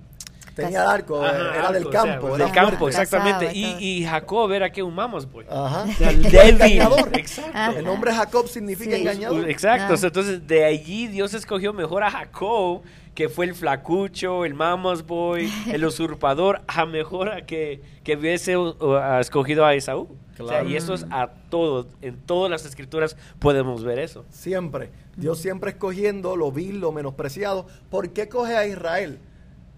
Tenía 0.65 0.83
el 0.83 0.89
arco, 0.89 1.25
ajá, 1.25 1.37
era 1.37 1.69
algo, 1.69 1.73
del 1.73 1.87
o 1.87 1.93
sea, 1.93 2.03
campo. 2.03 2.39
del 2.39 2.53
campo, 2.53 2.77
fuerte. 2.79 3.01
exactamente. 3.03 3.47
Casado 3.47 3.59
y 3.81 3.99
Y, 4.01 4.05
Jacob 4.05 4.53
era 4.53 4.71
que 4.73 4.83
un 4.83 4.95
mamas 4.95 5.31
boy. 5.31 5.45
Ajá. 5.51 5.85
O 5.89 5.93
sea, 5.95 6.11
El 6.11 6.23
débil. 6.23 6.39
engañador. 6.51 7.11
Exacto. 7.19 7.79
El 7.79 7.85
nombre 7.85 8.13
Jacob 8.15 8.49
significa 8.49 8.95
Sí. 8.97 9.03
engañador. 9.03 9.49
Exacto, 9.51 9.87
Ah. 9.91 9.95
o 9.95 9.97
sea, 9.97 10.07
entonces 10.09 10.47
de 10.47 10.65
allí 10.65 11.07
Dios 11.09 11.35
escogió 11.35 11.73
mejor 11.73 12.03
a 12.03 12.11
Jacob, 12.11 12.83
que 13.15 13.29
fue 13.29 13.45
el 13.47 13.55
flacucho, 13.55 14.45
el 14.45 14.55
mamas 14.55 15.05
boy, 15.07 15.51
el 15.71 15.85
usurpador, 15.85 16.63
a 16.69 16.87
mejor 16.87 17.29
a 17.31 17.45
que, 17.45 17.83
que 18.05 18.17
hubiese 18.17 18.57
uh, 18.57 18.69
uh, 18.81 19.19
escogido 19.21 19.65
a 19.67 19.75
Esaú. 19.75 20.09
O 20.39 20.47
sea, 20.47 20.61
Claro. 20.61 20.69
y 20.71 20.77
eso 20.77 20.95
es 20.95 21.05
a 21.11 21.29
todos, 21.51 21.87
en 22.01 22.17
todas 22.17 22.51
las 22.51 22.65
escrituras 22.65 23.15
podemos 23.39 23.85
ver 23.85 23.99
eso. 23.99 24.25
Siempre. 24.31 24.89
Dios 25.17 25.39
siempre 25.39 25.73
escogiendo 25.73 26.35
lo 26.35 26.51
vil, 26.51 26.81
lo 26.81 26.93
menospreciado. 26.93 27.67
¿Por 27.91 28.09
qué 28.15 28.29
coge 28.31 28.57
a 28.57 28.65
Israel? 28.67 29.19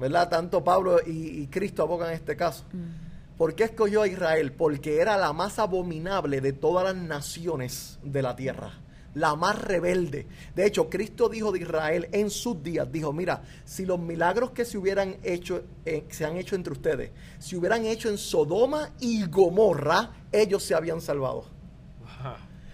¿Verdad? 0.02 0.28
Tanto 0.28 0.64
Pablo 0.64 0.98
y, 1.06 1.42
y 1.42 1.46
Cristo 1.46 1.84
abogan 1.84 2.08
en 2.08 2.16
este 2.16 2.34
caso. 2.34 2.64
¿Por 3.38 3.54
qué 3.54 3.62
escogió 3.62 4.02
a 4.02 4.08
Israel? 4.08 4.50
Porque 4.50 5.00
era 5.00 5.16
la 5.16 5.32
más 5.32 5.60
abominable 5.60 6.40
de 6.40 6.52
todas 6.52 6.82
las 6.82 6.96
naciones 6.96 8.00
de 8.02 8.20
la 8.20 8.34
tierra. 8.34 8.80
La 9.14 9.36
más 9.36 9.62
rebelde. 9.62 10.26
De 10.56 10.66
hecho, 10.66 10.90
Cristo 10.90 11.28
dijo 11.28 11.52
de 11.52 11.60
Israel 11.60 12.08
en 12.10 12.30
sus 12.30 12.60
días, 12.64 12.90
dijo, 12.90 13.12
mira, 13.12 13.44
si 13.64 13.86
los 13.86 14.00
milagros 14.00 14.50
que 14.50 14.64
se 14.64 14.76
hubieran 14.76 15.18
hecho, 15.22 15.62
eh, 15.84 16.04
se 16.10 16.24
han 16.24 16.36
hecho 16.36 16.56
entre 16.56 16.72
ustedes, 16.72 17.12
se 17.38 17.56
hubieran 17.56 17.86
hecho 17.86 18.08
en 18.08 18.18
Sodoma 18.18 18.90
y 18.98 19.24
Gomorra, 19.26 20.10
ellos 20.32 20.64
se 20.64 20.74
habían 20.74 21.00
salvado. 21.00 21.44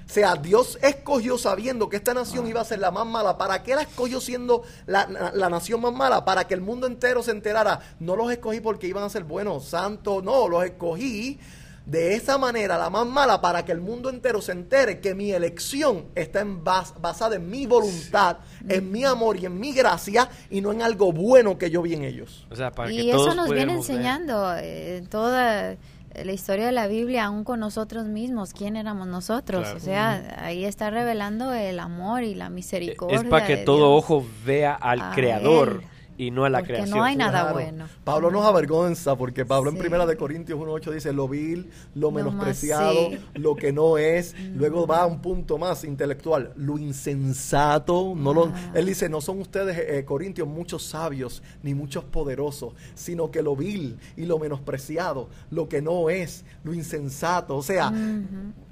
O 0.09 0.11
sea, 0.11 0.37
Dios 0.37 0.79
escogió 0.81 1.37
sabiendo 1.37 1.91
que 1.91 1.97
esta 1.97 2.15
nación 2.15 2.47
iba 2.47 2.63
a 2.63 2.65
ser 2.65 2.79
la 2.79 2.91
más 2.91 3.07
mala. 3.07 3.37
¿Para 3.37 3.63
qué 3.63 3.75
la 3.75 3.83
escogió 3.83 4.21
siendo 4.23 4.63
la, 4.87 5.07
la- 5.07 5.33
la 5.33 5.51
nación 5.51 5.83
más 5.83 5.93
mala? 5.93 6.25
Para 6.25 6.47
que 6.47 6.55
el 6.55 6.63
mundo 6.63 6.87
entero 6.87 7.23
se 7.23 7.31
enterara. 7.33 7.81
No 8.01 8.17
los 8.17 8.31
escogí 8.33 8.61
porque 8.61 8.87
iban 8.87 9.05
a 9.05 9.11
ser 9.11 9.25
buenos, 9.25 9.67
santos. 9.67 10.25
No, 10.25 10.49
los 10.49 10.65
escogí 10.65 11.39
de 11.85 12.15
esa 12.15 12.37
manera, 12.39 12.77
la 12.79 12.91
más 12.91 13.07
mala, 13.07 13.41
para 13.41 13.65
que 13.65 13.73
el 13.73 13.81
mundo 13.81 14.11
entero 14.11 14.43
se 14.43 14.53
entere 14.53 15.01
que 15.01 15.15
mi 15.15 15.33
elección 15.33 16.05
está 16.15 16.41
en 16.41 16.63
bas- 16.65 16.93
basada 17.01 17.37
en 17.37 17.49
mi 17.49 17.65
voluntad, 17.67 18.39
en 18.69 18.91
mi 18.93 19.05
amor 19.05 19.39
y 19.39 19.47
en 19.47 19.59
mi 19.59 19.73
gracia, 19.73 20.29
y 20.51 20.61
no 20.61 20.71
en 20.73 20.83
algo 20.83 21.13
bueno 21.13 21.57
que 21.57 21.71
yo 21.71 21.81
vi 21.81 21.95
en 21.95 22.05
ellos. 22.05 22.47
O 22.51 22.57
sea, 22.57 22.71
para 22.73 22.89
que 22.91 22.95
y 22.95 23.11
todos 23.11 23.29
eso 23.29 23.35
nos 23.37 23.49
viene 23.51 23.73
enseñando 23.75 24.55
eh, 24.57 24.99
en 24.99 25.07
toda 25.07 25.77
la 26.25 26.33
historia 26.33 26.67
de 26.67 26.73
la 26.73 26.87
Biblia, 26.87 27.25
aún 27.25 27.45
con 27.45 27.61
nosotros 27.61 28.07
mismos, 28.07 28.53
quién 28.53 28.77
éramos 28.77 29.07
nosotros. 29.07 29.63
Claro. 29.63 29.77
O 29.77 29.81
sea, 29.81 30.37
ahí 30.43 30.65
está 30.65 30.91
revelando 30.91 31.53
el 31.53 31.79
amor 31.81 32.23
y 32.23 32.35
la 32.35 32.51
misericordia. 32.51 33.19
Es 33.19 33.25
para 33.25 33.47
que 33.47 33.57
de 33.57 33.65
todo 33.65 33.93
Dios. 33.93 34.05
ojo 34.05 34.27
vea 34.45 34.75
al 34.75 35.01
A 35.01 35.11
creador 35.13 35.81
Él. 35.83 35.98
Y 36.19 36.31
no 36.33 36.45
a 36.45 36.51
la 36.51 36.59
Porque 36.59 36.75
creación. 36.75 36.99
no 36.99 37.05
hay 37.05 37.17
nada 37.17 37.41
Claro. 37.41 37.55
bueno. 37.55 37.87
Pablo 38.05 38.31
nos 38.31 38.45
avergonza 38.45 39.17
porque 39.17 39.47
Pablo 39.47 39.71
en 39.71 39.79
primera 39.79 40.05
de 40.05 40.17
Corintios 40.17 40.59
1.8 40.59 40.93
dice 40.93 41.13
lo 41.13 41.29
vil, 41.29 41.71
lo 41.95 42.11
más, 42.11 42.25
menospreciado, 42.25 43.11
sí. 43.11 43.19
lo 43.35 43.55
que 43.55 43.73
no 43.73 43.97
es. 43.99 44.35
Luego 44.55 44.87
va 44.87 45.03
a 45.03 45.07
un 45.07 45.21
punto 45.23 45.57
más 45.59 45.85
intelectual, 45.85 46.53
lo 46.57 46.77
insensato. 46.77 48.15
No 48.17 48.35
lo, 48.35 48.53
él 48.75 48.85
dice, 48.87 49.09
no 49.09 49.21
son 49.21 49.41
ustedes, 49.41 49.79
eh, 49.79 50.05
Corintios, 50.05 50.49
muchos 50.49 50.83
sabios 50.83 51.43
ni 51.63 51.73
muchos 51.75 52.03
poderosos, 52.05 52.75
sino 52.95 53.31
que 53.31 53.41
lo 53.43 53.55
vil 53.57 53.97
y 54.17 54.27
lo 54.27 54.39
menospreciado, 54.39 55.29
lo 55.51 55.69
que 55.69 55.81
no 55.81 56.11
es, 56.11 56.45
lo 56.65 56.75
insensato. 56.75 57.57
O 57.57 57.63
sea, 57.63 57.93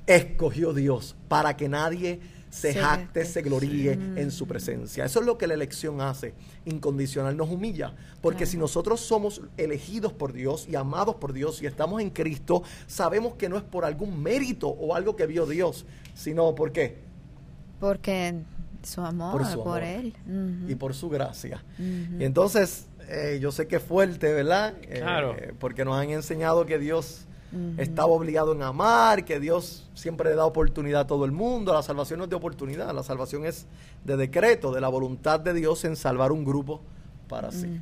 escogió 0.07 0.73
Dios 0.73 1.17
para 1.29 1.57
que 1.57 1.69
nadie 1.69 2.21
se 2.57 2.73
Se 2.73 2.81
jacte, 2.81 3.25
se 3.27 3.43
gloríe 3.43 3.93
en 3.93 4.31
su 4.31 4.47
presencia. 4.47 5.05
Eso 5.05 5.21
es 5.21 5.27
lo 5.27 5.37
que 5.37 5.47
la 5.47 5.55
elección 5.55 6.01
hace. 6.01 6.33
Incondicional 6.65 7.37
nos 7.37 7.51
humilla. 7.51 7.93
Porque 8.23 8.39
Claro. 8.39 8.51
si 8.53 8.57
nosotros 8.57 9.01
somos 9.01 9.43
elegidos 9.59 10.13
por 10.15 10.33
Dios 10.33 10.67
y 10.69 10.75
amados 10.75 11.17
por 11.17 11.33
Dios 11.35 11.61
y 11.63 11.67
estamos 11.67 12.01
en 12.01 12.11
Cristo, 12.11 12.63
sabemos 12.87 13.35
que 13.35 13.49
no 13.51 13.57
es 13.59 13.63
por 13.63 13.85
algún 13.85 14.23
mérito 14.23 14.69
o 14.69 14.95
algo 14.95 15.17
que 15.17 15.27
vio 15.27 15.45
Dios, 15.47 15.85
sino 16.15 16.55
por 16.55 16.73
qué? 16.73 16.97
Porque 17.79 18.35
su 18.83 19.01
amor 19.03 19.33
Por 19.33 19.43
por, 19.43 19.51
su 19.53 19.61
amor. 19.63 19.83
él. 19.83 20.15
Y 20.69 20.75
por 20.77 20.95
su 20.95 21.09
gracia. 21.11 21.63
Y 21.79 22.25
entonces, 22.25 22.87
eh, 23.09 23.39
yo 23.41 23.53
sé 23.53 23.67
que 23.69 23.77
es 23.77 23.83
fuerte, 23.83 24.33
¿verdad? 24.33 24.75
Eh, 24.83 25.01
Claro. 25.01 25.37
porque 25.59 25.85
nos 25.85 25.97
han 25.97 26.09
enseñado 26.11 26.65
que 26.65 26.79
Dios 26.79 27.26
Estaba 27.79 28.09
obligado 28.09 28.53
en 28.53 28.63
amar, 28.63 29.25
que 29.25 29.41
Dios 29.41 29.89
siempre 29.95 30.31
le 30.31 30.37
da 30.37 30.45
oportunidad 30.45 31.03
a 31.03 31.07
todo 31.07 31.25
el 31.25 31.33
mundo. 31.33 31.73
La 31.73 31.83
salvación 31.83 32.19
no 32.19 32.25
es 32.25 32.31
de 32.31 32.37
oportunidad, 32.37 32.93
la 32.95 33.03
salvación 33.03 33.47
es 33.47 33.67
de 34.05 34.17
decreto, 34.17 34.73
de 34.73 34.81
la 34.81 34.89
voluntad 34.89 35.41
de 35.41 35.55
Dios 35.55 35.85
en 35.85 35.97
salvar 35.97 36.33
un 36.33 36.45
grupo 36.45 36.83
para 37.29 37.53
sí. 37.53 37.81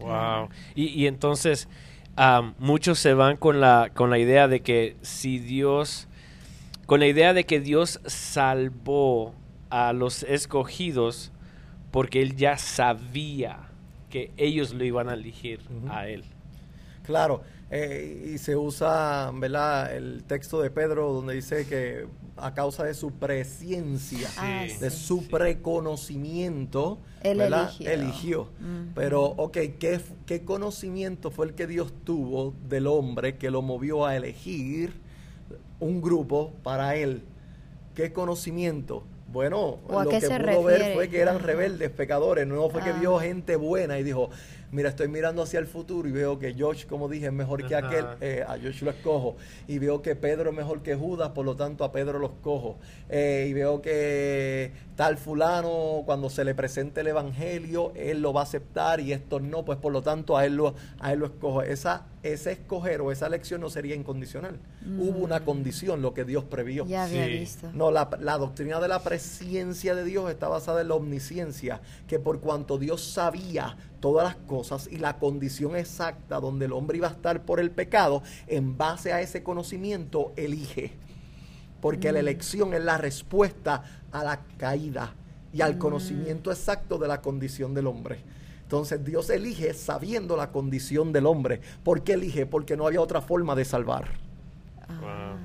Wow. 0.00 0.48
Y, 0.74 0.86
y 0.86 1.06
entonces 1.06 1.68
am, 2.16 2.54
muchos 2.58 2.98
se 2.98 3.14
van 3.14 3.36
con 3.36 3.60
la, 3.60 3.90
con 3.94 4.10
la 4.10 4.18
idea 4.18 4.48
de 4.48 4.60
que 4.60 4.96
si 5.02 5.38
Dios, 5.38 6.08
con 6.86 7.00
la 7.00 7.06
idea 7.06 7.34
de 7.34 7.44
que 7.44 7.60
Dios 7.60 8.00
salvó 8.06 9.34
a 9.70 9.92
los 9.92 10.22
escogidos 10.22 11.32
porque 11.90 12.22
Él 12.22 12.36
ya 12.36 12.58
sabía 12.58 13.68
que 14.10 14.32
ellos 14.36 14.72
lo 14.72 14.84
iban 14.84 15.08
a 15.08 15.14
elegir 15.14 15.60
a 15.88 16.08
Él. 16.08 16.24
Claro, 17.04 17.42
eh, 17.70 18.30
y 18.34 18.38
se 18.38 18.56
usa, 18.56 19.30
¿verdad? 19.34 19.94
El 19.94 20.24
texto 20.24 20.60
de 20.62 20.70
Pedro 20.70 21.12
donde 21.12 21.34
dice 21.34 21.66
que 21.66 22.06
a 22.36 22.54
causa 22.54 22.84
de 22.84 22.94
su 22.94 23.10
presciencia, 23.12 24.28
Ah, 24.38 24.64
Sí. 24.68 24.76
de 24.78 24.90
sí. 24.90 24.96
su 25.06 25.26
preconocimiento, 25.28 26.98
Él 27.22 27.38
¿verdad? 27.38 27.70
eligió. 27.80 27.90
eligió. 27.90 28.40
Ujú. 28.42 28.92
Pero, 28.94 29.22
ok, 29.24 29.52
¿qué, 29.78 30.00
¿qué 30.26 30.44
conocimiento 30.44 31.30
fue 31.30 31.46
el 31.46 31.54
que 31.54 31.66
Dios 31.66 31.92
tuvo 32.04 32.54
del 32.68 32.86
hombre 32.86 33.36
que 33.36 33.50
lo 33.50 33.60
movió 33.62 34.06
a 34.06 34.16
elegir 34.16 34.92
un 35.80 36.00
grupo 36.00 36.52
para 36.62 36.96
él? 36.96 37.22
¿Qué 37.94 38.12
conocimiento? 38.12 39.02
Bueno, 39.30 39.78
¿O 39.88 39.98
a 39.98 40.04
lo 40.04 40.10
que 40.10 40.20
pudo 40.20 40.62
ver 40.62 40.94
fue 40.94 41.08
que 41.10 41.18
eran 41.20 41.40
rebeldes, 41.40 41.90
pecadores. 41.90 42.46
No 42.46 42.70
fue 42.70 42.82
que 42.82 42.90
Ah. 42.90 42.98
vio 42.98 43.18
gente 43.18 43.56
buena 43.56 43.98
y 43.98 44.02
dijo, 44.02 44.30
mira, 44.72 44.88
estoy 44.90 45.08
mirando 45.08 45.42
hacia 45.42 45.58
el 45.60 45.66
futuro 45.66 46.08
y 46.08 46.12
veo 46.12 46.38
que 46.38 46.54
Josh, 46.58 46.86
como 46.86 47.08
dije, 47.08 47.26
es 47.26 47.32
mejor 47.32 47.66
que 47.66 47.74
aquel. 47.74 48.04
eh, 48.20 48.44
a 48.46 48.52
Josh 48.58 48.82
lo 48.82 48.90
escojo. 48.90 49.36
Y 49.66 49.78
veo 49.78 50.02
que 50.02 50.14
Pedro 50.16 50.50
es 50.50 50.56
mejor 50.56 50.82
que 50.82 50.94
Judas, 50.94 51.30
por 51.30 51.44
lo 51.44 51.56
tanto 51.56 51.84
a 51.84 51.92
Pedro 51.92 52.18
lo 52.18 52.26
escojo. 52.26 52.78
Eh, 53.08 53.46
y 53.48 53.52
veo 53.52 53.80
que 53.82 54.72
tal 54.98 55.16
fulano, 55.16 56.02
cuando 56.04 56.28
se 56.28 56.44
le 56.44 56.56
presente 56.56 57.02
el 57.02 57.06
evangelio, 57.06 57.92
él 57.94 58.20
lo 58.20 58.32
va 58.32 58.40
a 58.40 58.42
aceptar 58.42 58.98
y 58.98 59.12
estos 59.12 59.40
no, 59.40 59.64
pues 59.64 59.78
por 59.78 59.92
lo 59.92 60.02
tanto 60.02 60.36
a 60.36 60.44
él 60.44 60.56
lo, 60.56 60.74
a 60.98 61.12
él 61.12 61.20
lo 61.20 61.26
escojo. 61.26 61.62
Esa, 61.62 62.06
ese 62.24 62.50
escoger 62.50 63.00
o 63.00 63.12
esa 63.12 63.28
elección 63.28 63.60
no 63.60 63.70
sería 63.70 63.94
incondicional. 63.94 64.58
Hubo 64.98 65.20
una 65.20 65.44
condición, 65.44 66.02
lo 66.02 66.14
que 66.14 66.24
Dios 66.24 66.42
previó. 66.42 66.84
Ya 66.84 67.04
había 67.04 67.26
Sí. 67.26 67.30
visto. 67.30 67.70
No, 67.74 67.92
la, 67.92 68.10
la 68.18 68.38
doctrina 68.38 68.80
de 68.80 68.88
la 68.88 68.98
presciencia 69.04 69.94
de 69.94 70.02
Dios 70.02 70.28
está 70.32 70.48
basada 70.48 70.80
en 70.80 70.88
la 70.88 70.96
omnisciencia, 70.96 71.80
que 72.08 72.18
por 72.18 72.40
cuanto 72.40 72.76
Dios 72.76 73.00
sabía 73.04 73.76
todas 74.00 74.24
las 74.24 74.34
cosas 74.48 74.88
y 74.90 74.96
la 74.96 75.20
condición 75.20 75.76
exacta 75.76 76.40
donde 76.40 76.64
el 76.64 76.72
hombre 76.72 76.96
iba 76.98 77.06
a 77.06 77.12
estar 77.12 77.42
por 77.44 77.60
el 77.60 77.70
pecado, 77.70 78.24
en 78.48 78.76
base 78.76 79.12
a 79.12 79.20
ese 79.20 79.44
conocimiento 79.44 80.32
elige. 80.36 80.90
Porque 81.80 82.12
la 82.12 82.20
elección 82.20 82.74
es 82.74 82.82
la 82.82 82.98
respuesta 82.98 83.82
a 84.12 84.24
la 84.24 84.40
caída 84.56 85.14
y 85.52 85.60
al 85.60 85.78
conocimiento 85.78 86.50
exacto 86.50 86.98
de 86.98 87.08
la 87.08 87.20
condición 87.20 87.74
del 87.74 87.86
hombre. 87.86 88.20
Entonces 88.62 89.02
Dios 89.04 89.30
elige 89.30 89.72
sabiendo 89.74 90.36
la 90.36 90.50
condición 90.50 91.12
del 91.12 91.26
hombre. 91.26 91.60
¿Por 91.82 92.02
qué 92.02 92.14
elige? 92.14 92.44
Porque 92.46 92.76
no 92.76 92.86
había 92.86 93.00
otra 93.00 93.22
forma 93.22 93.54
de 93.54 93.64
salvar. 93.64 94.08
Ah. 94.88 95.36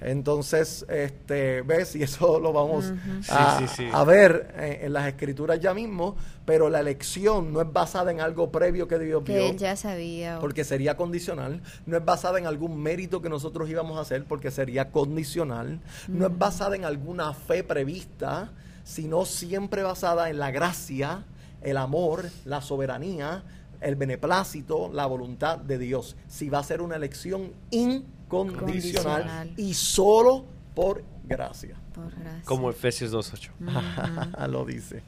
Entonces, 0.00 0.84
este, 0.88 1.62
ves, 1.62 1.96
y 1.96 2.02
eso 2.02 2.38
lo 2.38 2.52
vamos 2.52 2.92
a, 3.30 3.58
Sí, 3.58 3.66
sí, 3.68 3.74
sí. 3.76 3.88
a 3.92 4.04
ver 4.04 4.54
en 4.56 4.92
las 4.92 5.06
escrituras 5.08 5.58
ya 5.58 5.72
mismo, 5.72 6.16
pero 6.44 6.68
la 6.68 6.80
elección 6.80 7.52
no 7.52 7.60
es 7.62 7.72
basada 7.72 8.10
en 8.10 8.20
algo 8.20 8.50
previo 8.52 8.86
que 8.88 8.98
Dios 8.98 9.22
Que 9.24 9.34
vio, 9.38 9.46
él 9.50 9.56
ya 9.56 9.74
sabía. 9.74 10.38
porque 10.40 10.64
sería 10.64 10.96
condicional, 10.96 11.62
no 11.86 11.96
es 11.96 12.04
basada 12.04 12.38
en 12.38 12.46
algún 12.46 12.80
mérito 12.80 13.22
que 13.22 13.28
nosotros 13.30 13.68
íbamos 13.70 13.96
a 13.98 14.02
hacer, 14.02 14.24
porque 14.24 14.50
sería 14.50 14.90
condicional, 14.90 15.80
no 16.08 16.26
es 16.26 16.38
basada 16.38 16.76
en 16.76 16.84
alguna 16.84 17.32
fe 17.32 17.64
prevista, 17.64 18.52
sino 18.84 19.24
siempre 19.24 19.82
basada 19.82 20.28
en 20.30 20.38
la 20.38 20.50
gracia, 20.50 21.24
el 21.62 21.78
amor, 21.78 22.26
la 22.44 22.60
soberanía, 22.60 23.42
el 23.80 23.96
beneplácito, 23.96 24.90
la 24.92 25.06
voluntad 25.06 25.58
de 25.58 25.78
Dios. 25.78 26.16
Si 26.28 26.48
va 26.48 26.60
a 26.60 26.62
ser 26.62 26.80
una 26.82 26.96
elección 26.96 27.52
incondicional 27.70 28.15
Condicional. 28.28 29.52
y 29.56 29.74
solo 29.74 30.44
por 30.74 31.02
gracia. 31.24 31.76
Por 31.94 32.10
gracia. 32.14 32.42
Como 32.44 32.70
Efesios 32.70 33.12
2.8. 33.12 34.48
Lo 34.48 34.64
dice. 34.64 35.02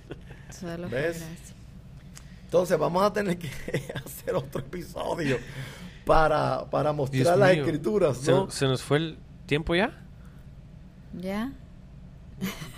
Solo 0.51 0.83
por 0.85 0.91
¿Ves? 0.91 1.19
gracia. 1.21 1.55
Entonces 2.45 2.79
vamos 2.79 3.03
a 3.03 3.13
tener 3.13 3.39
que 3.39 3.49
hacer 4.05 4.35
otro 4.35 4.61
episodio 4.61 5.37
para, 6.07 6.65
para 6.71 6.93
mostrar 6.93 7.23
Dios 7.25 7.39
las 7.39 7.53
mío. 7.53 7.65
escrituras, 7.65 8.17
¿Se, 8.19 8.31
¿no? 8.31 8.51
se 8.51 8.67
nos 8.67 8.83
fue 8.83 8.97
el 8.99 9.19
tiempo 9.47 9.75
ya? 9.75 9.93
¿Ya? 11.13 11.53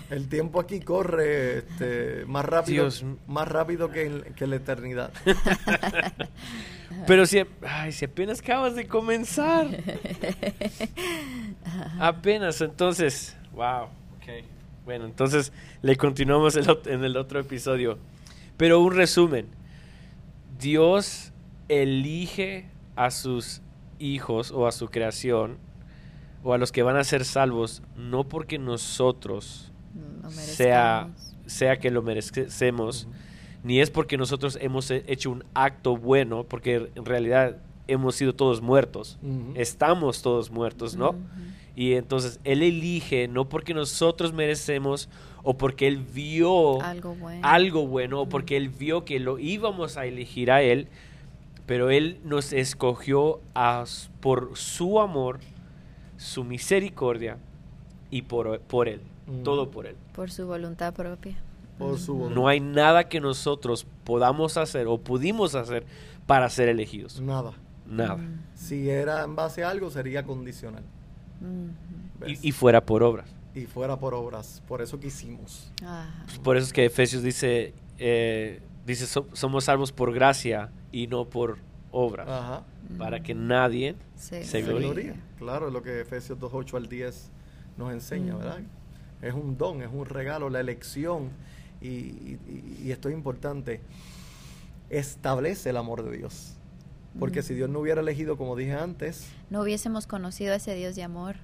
El 0.09 0.27
tiempo 0.27 0.59
aquí 0.59 0.81
corre 0.81 1.59
este, 1.59 2.25
más 2.25 2.43
rápido, 2.43 2.83
Dios 2.83 3.05
más 3.27 3.47
rápido 3.47 3.89
que, 3.91 4.07
en- 4.07 4.23
que 4.35 4.45
la 4.47 4.57
eternidad. 4.57 5.11
Pero 7.07 7.25
si, 7.25 7.41
ay, 7.65 7.91
si 7.91 8.05
apenas 8.05 8.41
acabas 8.41 8.75
de 8.75 8.87
comenzar. 8.87 9.67
apenas, 11.99 12.61
entonces, 12.61 13.35
wow, 13.53 13.83
ok. 14.17 14.45
Bueno, 14.85 15.05
entonces 15.05 15.51
le 15.81 15.95
continuamos 15.95 16.55
el 16.55 16.67
en 16.85 17.03
el 17.03 17.17
otro 17.17 17.39
episodio. 17.39 17.97
Pero 18.57 18.79
un 18.79 18.95
resumen. 18.95 19.47
Dios 20.59 21.31
elige 21.69 22.65
a 22.95 23.11
sus 23.11 23.61
hijos 23.99 24.51
o 24.51 24.67
a 24.67 24.71
su 24.71 24.89
creación 24.89 25.57
o 26.43 26.53
a 26.53 26.57
los 26.57 26.71
que 26.71 26.83
van 26.83 26.97
a 26.97 27.03
ser 27.03 27.25
salvos 27.25 27.81
no 27.95 28.23
porque 28.23 28.57
nosotros 28.59 29.71
No 30.23 30.29
sea, 30.31 31.09
sea 31.45 31.77
que 31.79 31.91
lo 31.91 32.01
merecemos, 32.01 33.07
ni 33.63 33.79
es 33.79 33.89
porque 33.91 34.17
nosotros 34.17 34.57
hemos 34.61 34.89
he- 34.91 35.03
hecho 35.07 35.29
un 35.31 35.43
acto 35.53 35.97
bueno, 35.97 36.43
porque 36.45 36.89
en 36.95 37.05
realidad 37.05 37.57
hemos 37.87 38.15
sido 38.15 38.33
todos 38.33 38.61
muertos, 38.61 39.17
estamos 39.55 40.21
todos 40.21 40.49
muertos, 40.51 40.95
¿no? 40.95 41.15
Y 41.75 41.93
entonces 41.93 42.39
Él 42.43 42.63
elige, 42.63 43.27
no 43.27 43.47
porque 43.49 43.73
nosotros 43.73 44.33
merecemos 44.33 45.09
o 45.43 45.57
porque 45.57 45.87
Él 45.87 45.97
vio 45.97 46.81
Algo 46.81 47.15
bueno. 47.15 47.47
algo 47.47 47.87
bueno 47.87 48.21
o 48.21 48.29
porque 48.29 48.57
Él 48.57 48.69
vio 48.69 49.05
que 49.05 49.19
lo 49.19 49.39
íbamos 49.39 49.97
a 49.97 50.05
elegir 50.05 50.51
a 50.51 50.61
Él, 50.61 50.87
pero 51.65 51.89
Él 51.89 52.19
nos 52.23 52.51
escogió 52.53 53.39
a- 53.55 53.85
por 54.19 54.51
su 54.57 54.99
amor, 54.99 55.39
su 56.21 56.43
misericordia 56.43 57.37
y 58.11 58.21
por, 58.23 58.59
por 58.61 58.87
Él. 58.87 59.01
Mm. 59.27 59.43
Todo 59.43 59.71
por 59.71 59.87
Él. 59.87 59.95
Por 60.13 60.29
su 60.31 60.45
voluntad 60.45 60.93
propia. 60.93 61.37
Por 61.79 61.97
su 61.97 62.13
voluntad. 62.13 62.35
No 62.35 62.47
hay 62.47 62.59
nada 62.59 63.09
que 63.09 63.19
nosotros 63.19 63.87
podamos 64.03 64.57
hacer 64.57 64.87
o 64.87 64.97
pudimos 64.99 65.55
hacer 65.55 65.85
para 66.27 66.47
ser 66.49 66.69
elegidos. 66.69 67.19
Nada. 67.19 67.53
Nada. 67.87 68.19
Si 68.55 68.89
era 68.89 69.23
en 69.23 69.35
base 69.35 69.63
a 69.63 69.69
algo, 69.69 69.89
sería 69.89 70.23
condicional. 70.23 70.83
Mm. 71.41 72.27
Y, 72.29 72.49
y 72.49 72.51
fuera 72.51 72.85
por 72.85 73.01
obras. 73.03 73.27
Y 73.55 73.65
fuera 73.65 73.97
por 73.97 74.13
obras. 74.13 74.61
Por 74.67 74.81
eso 74.81 74.99
quisimos. 74.99 75.71
Ajá. 75.83 76.25
Por 76.43 76.55
eso 76.55 76.67
es 76.67 76.73
que 76.73 76.85
Efesios 76.85 77.23
dice, 77.23 77.73
eh, 77.97 78.61
dice 78.85 79.07
"So- 79.07 79.27
somos 79.33 79.65
salvos 79.65 79.91
por 79.91 80.13
gracia 80.13 80.69
y 80.91 81.07
no 81.07 81.25
por 81.25 81.57
obras. 81.91 82.27
Ajá. 82.27 82.63
Para 82.97 83.21
que 83.21 83.33
nadie 83.35 83.95
Sí. 84.15 84.43
se 84.43 84.61
gloríe. 84.61 85.15
Claro, 85.37 85.67
es 85.67 85.73
lo 85.73 85.81
que 85.83 86.01
Efesios 86.01 86.39
2, 86.39 86.51
8 86.53 86.77
al 86.77 86.87
10 86.87 87.29
nos 87.77 87.91
enseña, 87.93 88.33
Mm. 88.35 88.37
¿verdad? 88.37 88.59
Es 89.21 89.33
un 89.33 89.57
don, 89.57 89.81
es 89.81 89.89
un 89.91 90.05
regalo, 90.05 90.49
la 90.49 90.59
elección. 90.59 91.29
Y, 91.81 91.87
y- 91.89 92.77
y 92.83 92.91
esto 92.91 93.09
es 93.09 93.15
importante. 93.15 93.81
Establece 94.89 95.69
el 95.69 95.77
amor 95.77 96.03
de 96.03 96.17
Dios. 96.17 96.53
Porque 97.19 97.39
Mm. 97.41 97.43
si 97.43 97.53
Dios 97.55 97.69
no 97.69 97.79
hubiera 97.79 98.01
elegido, 98.01 98.37
como 98.37 98.55
dije 98.55 98.73
antes, 98.73 99.27
No 99.49 99.61
hubiésemos 99.61 100.07
conocido 100.07 100.53
a 100.53 100.55
ese 100.57 100.75
Dios 100.75 100.95
de 100.95 101.03
amor. 101.03 101.35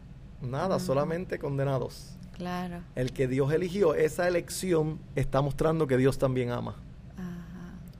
nada, 0.41 0.77
Mm. 0.77 0.79
solamente 0.79 1.39
condenados. 1.39 2.13
Claro. 2.33 2.81
El 2.95 3.13
que 3.13 3.27
Dios 3.27 3.51
eligió, 3.51 3.95
esa 3.95 4.27
elección 4.27 4.99
está 5.15 5.41
mostrando 5.41 5.87
que 5.87 5.97
Dios 5.97 6.17
también 6.19 6.51
ama. 6.51 6.75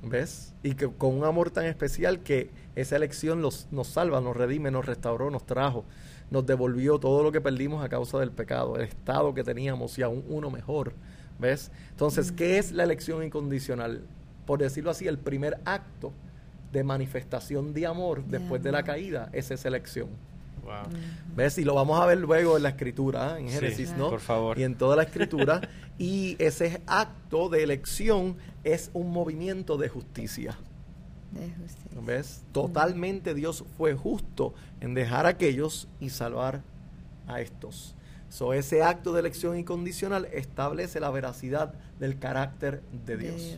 ¿Ves? 0.03 0.53
Y 0.63 0.75
que 0.75 0.87
con 0.87 1.17
un 1.17 1.23
amor 1.25 1.49
tan 1.49 1.65
especial 1.65 2.19
que 2.19 2.51
esa 2.75 2.95
elección 2.95 3.41
los, 3.41 3.67
nos 3.71 3.87
salva, 3.87 4.21
nos 4.21 4.37
redime, 4.37 4.71
nos 4.71 4.85
restauró, 4.85 5.31
nos 5.31 5.45
trajo, 5.45 5.85
nos 6.29 6.45
devolvió 6.45 6.99
todo 6.99 7.23
lo 7.23 7.31
que 7.31 7.41
perdimos 7.41 7.83
a 7.83 7.89
causa 7.89 8.19
del 8.19 8.31
pecado, 8.31 8.75
el 8.75 8.83
estado 8.83 9.33
que 9.33 9.43
teníamos 9.43 9.97
y 9.97 10.03
aún 10.03 10.23
uno 10.29 10.49
mejor. 10.49 10.93
¿Ves? 11.39 11.71
Entonces, 11.91 12.31
¿qué 12.31 12.57
es 12.57 12.71
la 12.71 12.83
elección 12.83 13.23
incondicional? 13.23 14.03
Por 14.45 14.59
decirlo 14.59 14.91
así, 14.91 15.07
el 15.07 15.19
primer 15.19 15.59
acto 15.65 16.13
de 16.71 16.83
manifestación 16.83 17.73
de 17.73 17.85
amor 17.85 18.23
De 18.25 18.39
después 18.39 18.61
de 18.61 18.71
la 18.71 18.83
caída 18.83 19.29
es 19.33 19.51
esa 19.51 19.67
elección. 19.67 20.09
Wow. 20.67 20.99
¿Ves? 21.35 21.57
Y 21.57 21.63
lo 21.63 21.73
vamos 21.75 21.99
a 22.01 22.05
ver 22.05 22.17
luego 22.17 22.57
en 22.57 22.63
la 22.63 22.69
escritura, 22.69 23.37
¿eh? 23.37 23.41
en 23.41 23.49
Génesis. 23.49 23.93
¿no? 23.97 24.09
por 24.09 24.19
favor. 24.19 24.59
Y 24.59 24.63
en 24.63 24.75
toda 24.75 24.97
la 24.97 25.03
escritura. 25.03 25.61
y 25.97 26.35
ese 26.39 26.81
acto 26.85 27.47
de 27.47 27.63
elección 27.63 28.35
es 28.65 28.91
un 28.93 29.11
movimiento 29.11 29.77
de 29.77 29.87
justicia. 29.87 30.57
De 31.31 31.49
justicia. 31.51 32.01
¿Ves? 32.05 32.43
Totalmente 32.51 33.33
Dios 33.33 33.63
fue 33.77 33.93
justo 33.93 34.53
en 34.81 34.93
dejar 34.93 35.25
a 35.25 35.29
aquellos 35.29 35.87
y 36.01 36.09
salvar 36.09 36.61
a 37.27 37.39
estos. 37.39 37.95
So, 38.29 38.51
ese 38.53 38.83
acto 38.83 39.13
de 39.13 39.21
elección 39.21 39.57
incondicional 39.57 40.25
establece 40.33 40.99
la 40.99 41.09
veracidad 41.11 41.73
del 41.97 42.19
carácter 42.19 42.81
de. 43.05 43.15
Dios. 43.17 43.57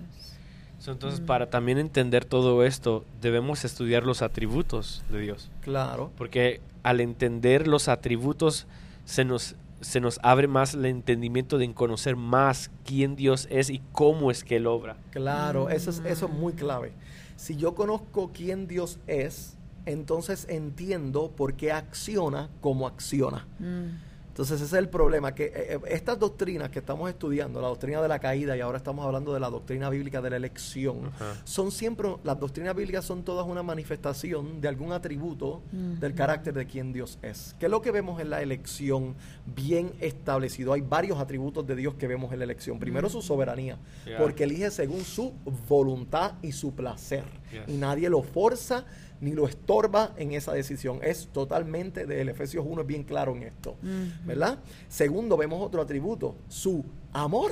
So, 0.78 0.91
entonces, 0.91 1.22
Mm. 1.22 1.26
para 1.26 1.50
también 1.50 1.80
entender 1.80 2.24
todo 2.24 2.63
esto, 2.63 3.04
debemos 3.19 3.65
estudiar 3.65 4.04
los 4.04 4.22
atributos 4.22 5.04
de 5.10 5.19
Dios. 5.22 5.50
Claro. 5.62 6.12
Porque 6.17 6.62
al 6.89 7.02
entender 7.02 7.67
los 7.67 7.88
atributos, 7.88 8.65
se 9.06 9.23
nos, 9.25 9.56
se 9.82 9.99
nos 9.99 10.19
abre 10.23 10.47
más 10.47 10.73
el 10.73 10.86
entendimiento 10.86 11.58
de 11.58 11.71
conocer 11.73 12.15
más 12.15 12.71
quién 12.86 13.15
Dios 13.15 13.47
es 13.52 13.69
y 13.69 13.82
cómo 13.91 14.32
es 14.32 14.43
que 14.43 14.56
Él 14.58 14.65
obra. 14.67 14.97
Claro, 15.12 15.69
eso 15.69 15.89
es, 15.91 16.02
eso 16.06 16.25
es 16.25 16.32
muy 16.32 16.54
Mm. 16.54 16.58
clave. 16.58 16.91
Si 17.36 17.56
yo 17.56 17.75
conozco 17.75 18.32
quién 18.34 18.67
Dios 18.67 18.99
es, 19.08 19.56
entonces 19.86 20.45
entiendo 20.49 21.32
por 21.36 21.54
qué 21.54 21.71
acciona 21.71 22.49
como 22.60 22.88
acciona. 22.88 23.45
Mm. 23.60 24.09
Entonces 24.39 24.62
ese 24.62 24.78
es 24.78 24.80
el 24.82 24.88
problema, 24.88 25.36
que 25.36 25.47
eh, 25.47 25.52
eh, 25.54 25.80
estas 25.89 26.17
doctrinas 26.17 26.69
que 26.69 26.80
estamos 26.80 27.10
estudiando, 27.10 27.60
la 27.60 27.67
doctrina 27.67 28.02
de 28.02 28.08
la 28.08 28.19
caída 28.19 28.56
y 28.56 28.62
ahora 28.62 28.78
estamos 28.78 29.06
hablando 29.06 29.34
de 29.34 29.41
la 29.41 29.49
doctrina 29.49 29.89
bíblica 29.89 30.21
de 30.21 30.30
la 30.30 30.38
elección, 30.38 31.08
Ajá. 31.08 31.36
son 31.43 31.71
siempre, 31.73 32.15
las 32.23 32.39
doctrinas 32.39 32.73
bíblicas 32.73 33.04
son 33.04 33.23
todas 33.23 33.45
una 33.45 33.63
manifestación 33.63 34.62
de 34.62 34.69
algún 34.69 34.93
atributo 34.93 35.62
del 35.73 36.15
carácter 36.15 36.54
de 36.54 36.65
quien 36.65 36.93
Dios 36.93 37.19
es. 37.21 37.54
¿Qué 37.60 37.65
es 37.65 37.69
lo 37.69 37.82
que 37.82 37.91
vemos 37.91 38.21
en 38.21 38.30
la 38.30 38.41
elección 38.41 39.13
bien 39.45 39.91
establecido? 39.99 40.71
Hay 40.71 40.80
varios 40.80 41.19
atributos 41.19 41.67
de 41.67 41.75
Dios 41.75 41.95
que 41.95 42.08
vemos 42.08 42.32
en 42.32 42.39
la 42.39 42.45
elección. 42.45 42.80
Primero 42.80 43.10
su 43.10 43.21
soberanía, 43.21 43.78
Yeah. 44.06 44.19
porque 44.19 44.45
elige 44.45 44.71
según 44.71 45.02
su 45.04 45.34
voluntad 45.67 46.36
y 46.41 46.54
su 46.54 46.73
placer. 46.73 47.25
Yes. 47.52 47.63
Y 47.67 47.73
nadie 47.73 48.10
lo 48.10 48.23
forza 48.23 48.86
ni 49.21 49.34
lo 49.34 49.47
estorba 49.47 50.13
en 50.17 50.34
esa 50.34 50.53
decisión. 50.53 50.99
Es 51.03 51.27
totalmente 51.27 52.05
de 52.05 52.21
él. 52.21 52.29
Efesios 52.29 52.65
1 52.67 52.82
es 52.82 52.88
bien 52.88 53.03
claro 53.03 53.36
en 53.36 53.43
esto. 53.43 53.77
¿Verdad? 54.25 54.60
Segundo, 54.88 55.38
vemos 55.38 55.62
otro 55.62 55.82
atributo, 55.82 56.36
su 56.47 56.86
amor. 57.13 57.51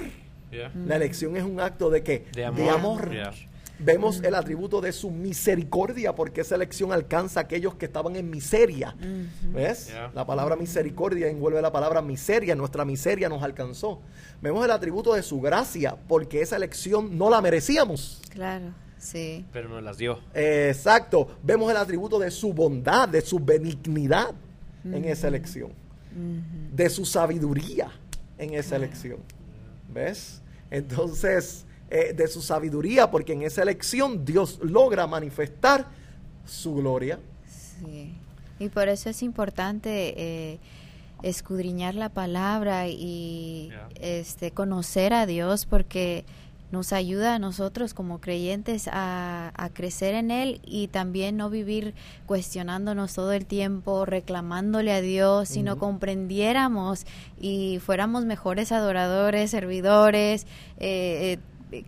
Yeah. 0.52 0.72
La 0.86 0.96
elección 0.96 1.36
es 1.36 1.44
un 1.44 1.60
acto 1.60 1.90
de 1.90 2.04
qué? 2.04 2.26
De 2.34 2.46
amor. 2.46 3.12
Yeah. 3.12 3.34
Vemos 3.80 4.24
el 4.24 4.34
atributo 4.34 4.82
de 4.82 4.92
su 4.92 5.12
misericordia, 5.12 6.16
porque 6.16 6.42
esa 6.42 6.56
elección 6.56 6.92
alcanza 6.92 7.42
a 7.42 7.44
aquellos 7.44 7.76
que 7.76 7.86
estaban 7.86 8.16
en 8.16 8.30
miseria. 8.30 8.96
¿Ves? 9.54 9.90
Yeah. 9.90 10.12
La 10.16 10.26
palabra 10.26 10.56
misericordia 10.56 11.28
envuelve 11.28 11.62
la 11.62 11.72
palabra 11.72 12.02
miseria. 12.02 12.56
Nuestra 12.56 12.86
miseria 12.86 13.30
nos 13.30 13.44
alcanzó. 13.44 14.02
Vemos 14.42 14.66
el 14.66 14.72
atributo 14.72 15.14
de 15.14 15.22
su 15.22 15.42
gracia, 15.42 15.96
porque 16.08 16.42
esa 16.42 16.56
elección 16.56 17.18
no 17.18 17.30
la 17.30 17.40
merecíamos. 17.40 18.22
Claro, 18.30 18.74
sí. 18.98 19.46
Pero 19.52 19.70
nos 19.70 19.84
las 19.84 19.98
dio. 19.98 20.20
Exacto. 20.34 21.38
Vemos 21.44 21.70
el 21.72 21.78
atributo 21.78 22.20
de 22.20 22.32
su 22.32 22.54
bondad, 22.54 23.08
de 23.10 23.22
su 23.22 23.40
benignidad 23.40 24.34
en 24.86 25.06
esa 25.06 25.28
elección. 25.28 25.72
De 26.74 26.90
su 26.90 27.06
sabiduría 27.06 27.92
en 28.38 28.54
esa 28.54 28.76
elección. 28.76 29.20
¿Ves? 29.94 30.42
Entonces, 30.70 31.66
eh, 31.90 32.14
de 32.14 32.28
su 32.28 32.42
sabiduría, 32.42 33.10
porque 33.10 33.34
en 33.34 33.44
esa 33.44 33.62
elección 33.64 34.26
Dios 34.26 34.60
logra 34.62 35.08
manifestar 35.08 35.88
su 36.46 36.76
gloria. 36.76 37.20
Sí. 37.48 38.14
Y 38.60 38.70
por 38.70 38.90
eso 38.90 39.10
es 39.10 39.22
importante 39.24 40.14
eh, 40.18 40.60
escudriñar 41.24 41.96
la 41.96 42.10
palabra 42.10 42.88
y 42.88 43.72
este 44.00 44.52
conocer 44.52 45.14
a 45.14 45.26
Dios 45.26 45.66
porque 45.66 46.26
nos 46.72 46.94
ayuda 46.94 47.36
a 47.36 47.40
nosotros 47.40 47.94
como 47.94 48.20
creyentes 48.20 48.88
a, 48.92 49.52
a 49.56 49.70
crecer 49.70 50.16
en 50.16 50.32
Él 50.32 50.60
y 50.64 50.88
también 50.88 51.38
no 51.38 51.50
vivir 51.50 51.94
cuestionándonos 52.26 53.14
todo 53.14 53.32
el 53.32 53.46
tiempo, 53.46 54.06
reclamándole 54.06 54.92
a 54.92 55.02
Dios, 55.02 55.50
sino 55.50 55.78
comprendiéramos 55.78 57.06
y 57.40 57.80
fuéramos 57.80 58.26
mejores 58.26 58.72
adoradores, 58.72 59.52
servidores, 59.52 60.46
eh, 60.80 61.38
eh, 61.38 61.40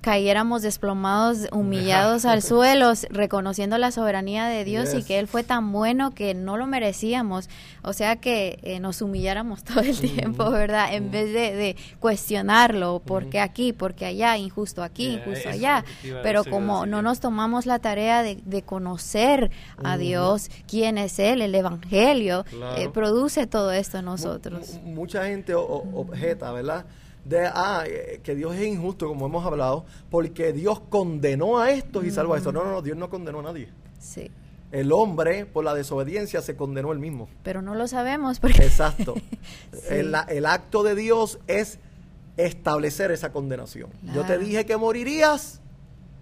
cayéramos 0.02 0.62
desplomados, 0.62 1.48
humillados 1.52 2.26
al 2.26 2.42
suelo, 2.42 2.92
reconociendo 3.10 3.78
la 3.78 3.92
soberanía 3.92 4.46
de 4.48 4.66
Dios 4.66 4.94
y 4.94 5.04
que 5.04 5.20
Él 5.20 5.28
fue 5.28 5.44
tan 5.44 5.72
bueno 5.72 6.14
que 6.14 6.34
no 6.34 6.58
lo 6.58 6.68
merecíamos. 6.68 7.50
O 7.82 7.94
sea 7.94 8.18
que 8.18 8.60
eh, 8.64 8.80
nos 8.80 9.02
humilláramos 9.02 9.64
todo 9.64 9.80
el 9.80 9.98
tiempo. 10.00 10.50
¿verdad? 10.52 10.94
En 10.94 11.12
vez 11.12 11.32
de, 11.34 11.56
de 11.56 11.76
cuestionarlo, 12.00 13.00
¿por 13.06 13.24
Ujú. 13.24 13.32
qué 13.32 13.40
aquí? 13.40 13.74
¿Por 13.74 13.94
qué 13.94 14.06
allá? 14.06 14.38
Injusto 14.38 14.84
aquí, 14.84 15.10
Yeah, 15.12 15.20
injusto 15.26 15.50
allá. 15.50 15.86
Pero 16.24 16.44
como 16.44 16.86
no 16.86 17.02
nos 17.02 17.20
tomamos 17.20 17.66
la 17.66 17.80
tarea 17.80 18.22
de, 18.24 18.40
de 18.46 18.62
conocer 18.64 19.52
a. 19.84 19.98
Dios, 20.00 20.50
quién 20.68 20.98
es 20.98 21.20
Él, 21.20 21.42
el 21.42 21.54
Evangelio, 21.56 22.46
Claro. 22.50 22.82
eh, 22.82 22.90
produce 22.90 23.48
todo 23.48 23.72
esto 23.72 23.98
en 24.00 24.06
nosotros. 24.06 24.80
mu- 24.84 24.96
mucha 24.96 25.26
gente 25.26 25.54
objeta, 25.56 26.52
¿verdad? 26.52 26.86
De 27.30 27.46
ah, 27.46 27.84
eh, 27.88 28.20
que 28.24 28.34
Dios 28.36 28.56
es 28.56 28.66
injusto, 28.66 29.08
como 29.08 29.28
hemos 29.28 29.46
hablado, 29.46 29.86
porque 30.10 30.52
Dios 30.52 30.80
condenó 30.90 31.60
a 31.60 31.70
estos 31.72 32.04
y 32.04 32.12
salvó 32.12 32.34
a 32.34 32.38
estos. 32.38 32.54
No, 32.54 32.64
no, 32.64 32.72
no, 32.72 32.82
Dios 32.82 32.98
no 32.98 33.10
condenó 33.10 33.40
a 33.40 33.44
nadie. 33.44 33.70
Sí. 34.00 34.32
El 34.72 34.92
hombre, 34.92 35.46
por 35.46 35.64
la 35.64 35.74
desobediencia, 35.76 36.42
se 36.42 36.56
condenó 36.56 36.92
él 36.92 37.00
mismo. 37.00 37.30
Pero 37.44 37.62
no 37.62 37.76
lo 37.76 37.88
sabemos 37.88 38.40
porque... 38.40 38.64
Exacto. 38.64 39.14
Sí. 39.72 39.80
el, 39.96 40.16
el 40.28 40.46
acto 40.46 40.84
de 40.84 40.96
Dios 40.96 41.40
es 41.48 41.80
establecer 42.38 43.12
esa 43.12 43.32
condenación. 43.32 43.90
Yo 44.14 44.24
te 44.26 44.38
dije 44.38 44.66
que 44.66 44.78
morirías 44.78 45.62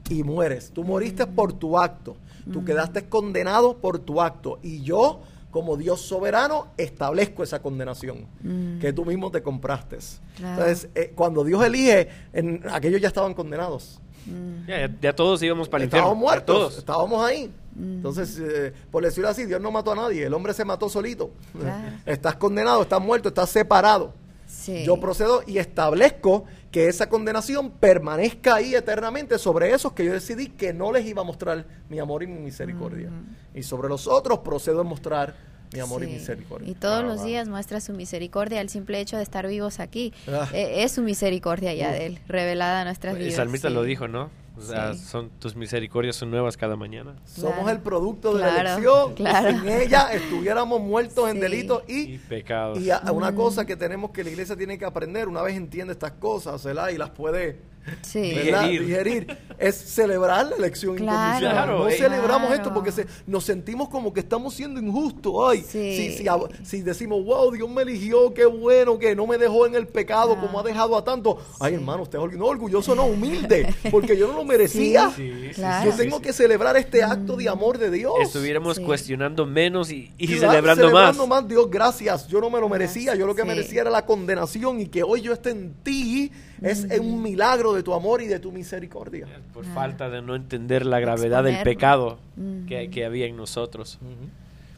y 0.10 0.24
mueres. 0.24 0.72
Tú 0.72 0.84
moriste 0.84 1.26
Mm. 1.26 1.36
por 1.36 1.54
tu 1.54 1.78
acto. 1.78 2.18
Tú 2.52 2.64
quedaste 2.64 3.10
condenado 3.10 3.78
por 3.78 4.00
tu 4.00 4.22
acto. 4.22 4.60
Y 4.64 4.82
yo, 4.82 5.20
como 5.52 5.78
Dios 5.78 6.02
soberano, 6.02 6.68
establezco 6.78 7.42
esa 7.44 7.62
condenación 7.62 8.28
Mm. 8.44 8.80
que 8.80 8.94
tú 8.94 9.06
mismo 9.06 9.32
te 9.32 9.42
compraste. 9.42 9.98
Claro. 10.36 10.62
Entonces, 10.62 10.90
eh, 10.96 11.12
cuando 11.16 11.44
Dios 11.44 11.64
elige, 11.64 12.10
en, 12.34 12.62
aquellos 12.72 13.02
ya 13.02 13.08
estaban 13.08 13.34
condenados. 13.34 14.00
Mm, 14.26 14.68
Ya, 15.02 15.14
todos 15.16 15.42
íbamos 15.42 15.70
para 15.70 15.84
el 15.84 15.88
infierno. 15.88 16.08
Estábamos 16.10 16.22
muertos, 16.22 16.56
Todos. 16.58 16.78
estábamos 16.78 17.24
ahí. 17.26 17.50
Mm. 17.76 17.94
Entonces, 17.96 18.38
eh, 18.42 18.74
por 18.92 19.04
decirlo 19.04 19.30
así, 19.30 19.46
Dios 19.46 19.62
no 19.62 19.72
mató 19.72 19.94
a 19.94 19.96
nadie, 19.96 20.26
el 20.26 20.34
hombre 20.34 20.54
se 20.54 20.66
mató 20.66 20.90
solito. 20.90 21.32
Claro. 21.58 21.94
Estás 22.06 22.36
condenado, 22.36 22.82
estás 22.82 23.02
muerto, 23.02 23.30
estás 23.30 23.50
separado. 23.50 24.14
Sí. 24.48 24.84
Yo 24.86 25.00
procedo 25.00 25.44
y 25.46 25.58
establezco 25.60 26.46
que 26.72 26.88
esa 26.88 27.08
condenación 27.10 27.70
permanezca 27.72 28.56
ahí 28.56 28.74
eternamente 28.76 29.38
sobre 29.38 29.72
esos 29.72 29.94
que 29.94 30.06
yo 30.06 30.14
decidí 30.14 30.48
que 30.48 30.74
no 30.74 30.92
les 30.92 31.06
iba 31.06 31.22
a 31.22 31.26
mostrar 31.26 31.66
mi 31.90 32.00
amor 32.00 32.24
y 32.24 32.28
mi 32.28 32.40
misericordia. 32.40 33.10
Y 33.54 33.64
sobre 33.64 33.90
los 33.90 34.08
otros 34.08 34.40
procedo 34.40 34.82
a 34.82 34.84
mostrar 34.84 35.36
mi 35.74 35.80
amor 35.82 36.04
y 36.04 36.08
misericordia. 36.08 36.70
Y 36.70 36.76
todos 36.76 37.04
Ah, 37.04 37.08
los 37.08 37.24
días 37.26 37.48
muestra 37.50 37.82
su 37.82 37.92
misericordia, 37.94 38.62
el 38.62 38.70
simple 38.70 39.00
hecho 39.02 39.18
de 39.18 39.24
estar 39.24 39.46
vivos 39.48 39.80
aquí. 39.82 40.14
Ah. 40.28 40.48
eh, 40.54 40.84
es 40.84 40.94
su 40.94 41.02
misericordia 41.02 41.74
ya 41.74 41.92
de 41.92 42.06
él, 42.06 42.20
revelada 42.28 42.82
a 42.82 42.84
nuestras 42.86 43.16
El 43.16 43.20
vidas. 43.20 43.36
salmista 43.36 43.68
sí. 43.68 43.74
lo 43.74 43.84
dijo, 43.84 44.08
¿no? 44.08 44.30
O 44.58 44.62
sea, 44.62 44.94
Sí. 44.94 45.06
son 45.06 45.30
tus 45.40 45.56
misericordias 45.56 46.16
son 46.16 46.32
nuevas 46.32 46.58
cada 46.58 46.76
mañana. 46.76 47.16
Somos 47.26 47.70
el 47.70 47.80
producto 47.80 48.34
de 48.36 48.42
la 48.42 48.60
elección. 48.62 49.14
claro. 49.14 49.60
Sin 49.60 49.70
ella 49.70 50.08
estuviéramos 50.14 50.82
muertos 50.82 51.30
en 51.30 51.40
delitos 51.40 51.84
Y 51.88 52.14
y 52.14 52.18
pecados. 52.18 52.80
Y 52.80 52.90
a- 52.90 53.02
una 53.12 53.34
cosa 53.36 53.66
que 53.66 53.76
tenemos 53.76 54.12
que 54.12 54.24
la 54.24 54.32
iglesia 54.32 54.56
tiene 54.56 54.78
que 54.78 54.86
aprender, 54.86 55.28
una 55.28 55.42
vez 55.44 55.56
entiende 55.56 55.94
estas 55.94 56.14
cosas, 56.14 56.64
¿verdad? 56.64 56.90
Y 56.90 56.98
las 56.98 57.12
puede 57.12 57.60
Sí. 58.02 58.22
Digerir. 58.22 58.82
digerir, 58.86 59.38
es 59.58 59.76
celebrar 59.76 60.48
la 60.48 60.56
elección 60.56 60.96
Claro. 60.96 61.18
incondicional. 61.18 61.66
Claro, 61.66 61.84
no 61.86 61.90
celebramos 61.92 62.48
Claro. 62.48 62.54
esto 62.56 62.74
porque 62.74 62.92
se- 62.92 63.06
nos 63.26 63.44
sentimos 63.44 63.90
como 63.90 64.14
que 64.14 64.20
estamos 64.20 64.54
siendo 64.54 64.80
injustos. 64.80 65.34
Ay, 65.50 65.64
Sí. 65.68 65.96
si, 66.12 66.18
si, 66.18 66.24
ab- 66.26 66.50
si 66.64 66.82
decimos, 66.82 67.24
wow, 67.24 67.52
Dios 67.52 67.70
me 67.70 67.82
eligió, 67.84 68.34
qué 68.34 68.46
bueno, 68.46 68.98
que 69.00 69.16
no 69.16 69.26
me 69.28 69.38
dejó 69.38 69.66
en 69.66 69.76
el 69.76 69.88
pecado 69.88 70.36
Ah. 70.38 70.42
como 70.42 70.60
ha 70.60 70.64
dejado 70.64 70.98
a 70.98 71.04
tanto. 71.04 71.38
Ay, 71.60 71.76
hermano, 71.76 72.04
usted 72.04 72.20
no, 72.20 72.46
orgulloso, 72.46 72.96
no, 72.96 73.06
humilde, 73.06 73.74
porque 73.92 74.18
yo 74.18 74.28
no 74.28 74.34
lo 74.38 74.44
merecía. 74.46 75.12
Sí, 75.16 75.32
sí, 75.48 75.50
Claro. 75.56 75.92
Yo 75.92 75.98
tengo 75.98 76.22
que 76.22 76.34
celebrar 76.34 76.76
este 76.78 77.04
acto 77.04 77.36
de 77.36 77.50
amor 77.50 77.78
de 77.78 77.90
Dios. 77.92 78.14
Estuviéramos 78.22 78.78
Sí. 78.78 78.84
cuestionando 78.84 79.46
menos 79.46 79.92
y, 79.92 80.12
y 80.18 80.28
Claro, 80.28 80.52
celebrando, 80.52 81.28
más. 81.28 81.48
Dios, 81.48 81.70
gracias. 81.70 82.28
Yo 82.28 82.42
no 82.42 82.50
me 82.50 82.60
lo 82.60 82.68
merecía. 82.70 83.16
Yo 83.16 83.26
lo 83.26 83.36
que 83.36 83.42
Sí. 83.44 83.48
merecía 83.48 83.82
era 83.82 83.90
la 83.90 84.06
condenación 84.06 84.80
y 84.82 84.88
que 84.88 85.04
hoy 85.04 85.22
yo 85.22 85.34
esté 85.34 85.52
en 85.52 85.74
ti 85.84 86.32
es 86.62 86.86
un 87.00 87.22
milagro 87.22 87.74
de 87.74 87.84
tu 87.84 87.94
amor 87.94 88.22
y 88.22 88.28
de 88.28 88.40
tu 88.40 88.52
misericordia. 88.52 89.28
Por 89.54 89.66
Ah. 89.66 89.70
falta 89.74 90.10
de 90.10 90.22
no 90.22 90.36
entender 90.36 90.86
la 90.86 91.00
gravedad 91.00 91.44
del 91.44 91.62
pecado 91.64 92.20
que 92.68 93.06
había 93.06 93.26
en 93.26 93.38
nosotros. 93.38 94.00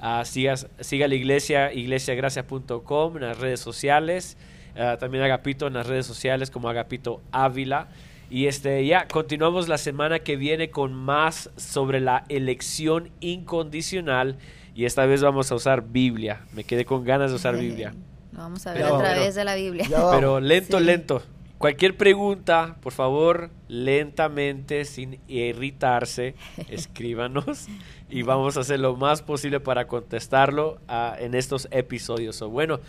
Ah, 0.00 0.22
sigas- 0.24 0.66
siga 0.80 1.08
la 1.08 1.14
iglesia, 1.14 1.72
iglesiagracia.com 1.72 3.16
en 3.16 3.22
las 3.22 3.38
redes 3.38 3.60
sociales. 3.60 4.36
Ah, 4.76 4.96
también 4.98 5.24
Agapito 5.24 5.66
en 5.66 5.74
las 5.74 5.86
redes 5.86 6.06
sociales 6.06 6.50
como 6.50 6.68
Agapito 6.68 7.22
Ávila. 7.32 7.88
Y 8.28 8.46
este, 8.46 8.84
ya, 8.84 9.06
continuamos 9.08 9.68
la 9.68 9.78
semana 9.78 10.18
que 10.18 10.36
viene 10.36 10.70
con 10.70 10.92
más 10.92 11.50
sobre 11.56 12.00
la 12.00 12.24
elección 12.28 13.10
incondicional. 13.20 14.36
Y 14.74 14.84
esta 14.84 15.06
vez 15.06 15.22
vamos 15.22 15.50
a 15.50 15.54
usar 15.54 15.82
Biblia. 15.88 16.40
Me 16.52 16.64
quedé 16.64 16.84
con 16.84 17.04
ganas 17.04 17.30
de 17.30 17.36
usar 17.36 17.56
Biblia. 17.56 17.94
Vamos 18.32 18.66
a 18.66 18.74
ver 18.74 18.82
Pero- 18.82 18.96
a 18.96 18.98
través 18.98 19.34
de 19.34 19.44
la 19.44 19.54
Biblia. 19.54 19.86
Pero 20.12 20.40
lento, 20.40 20.78
Sí. 20.78 20.84
lento. 20.84 21.22
Cualquier 21.58 21.96
pregunta, 21.96 22.76
por 22.82 22.92
favor, 22.92 23.50
lentamente, 23.68 24.84
sin 24.84 25.20
irritarse, 25.26 26.34
escríbanos 26.68 27.68
y 28.10 28.22
vamos 28.22 28.56
a 28.56 28.60
hacer 28.60 28.80
lo 28.80 28.94
más 28.96 29.22
posible 29.22 29.58
para 29.60 29.86
contestarlo 29.86 30.78
ah, 30.86 31.16
en 31.18 31.34
estos 31.34 31.66
episodios. 31.70 32.36
So, 32.36 32.50
bueno, 32.50 32.80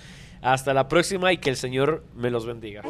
hasta 0.41 0.73
la 0.73 0.89
próxima 0.89 1.31
y 1.31 1.37
que 1.37 1.49
el 1.49 1.55
Señor 1.55 2.03
me 2.13 2.29
los 2.29 2.45
bendiga. 2.45 2.83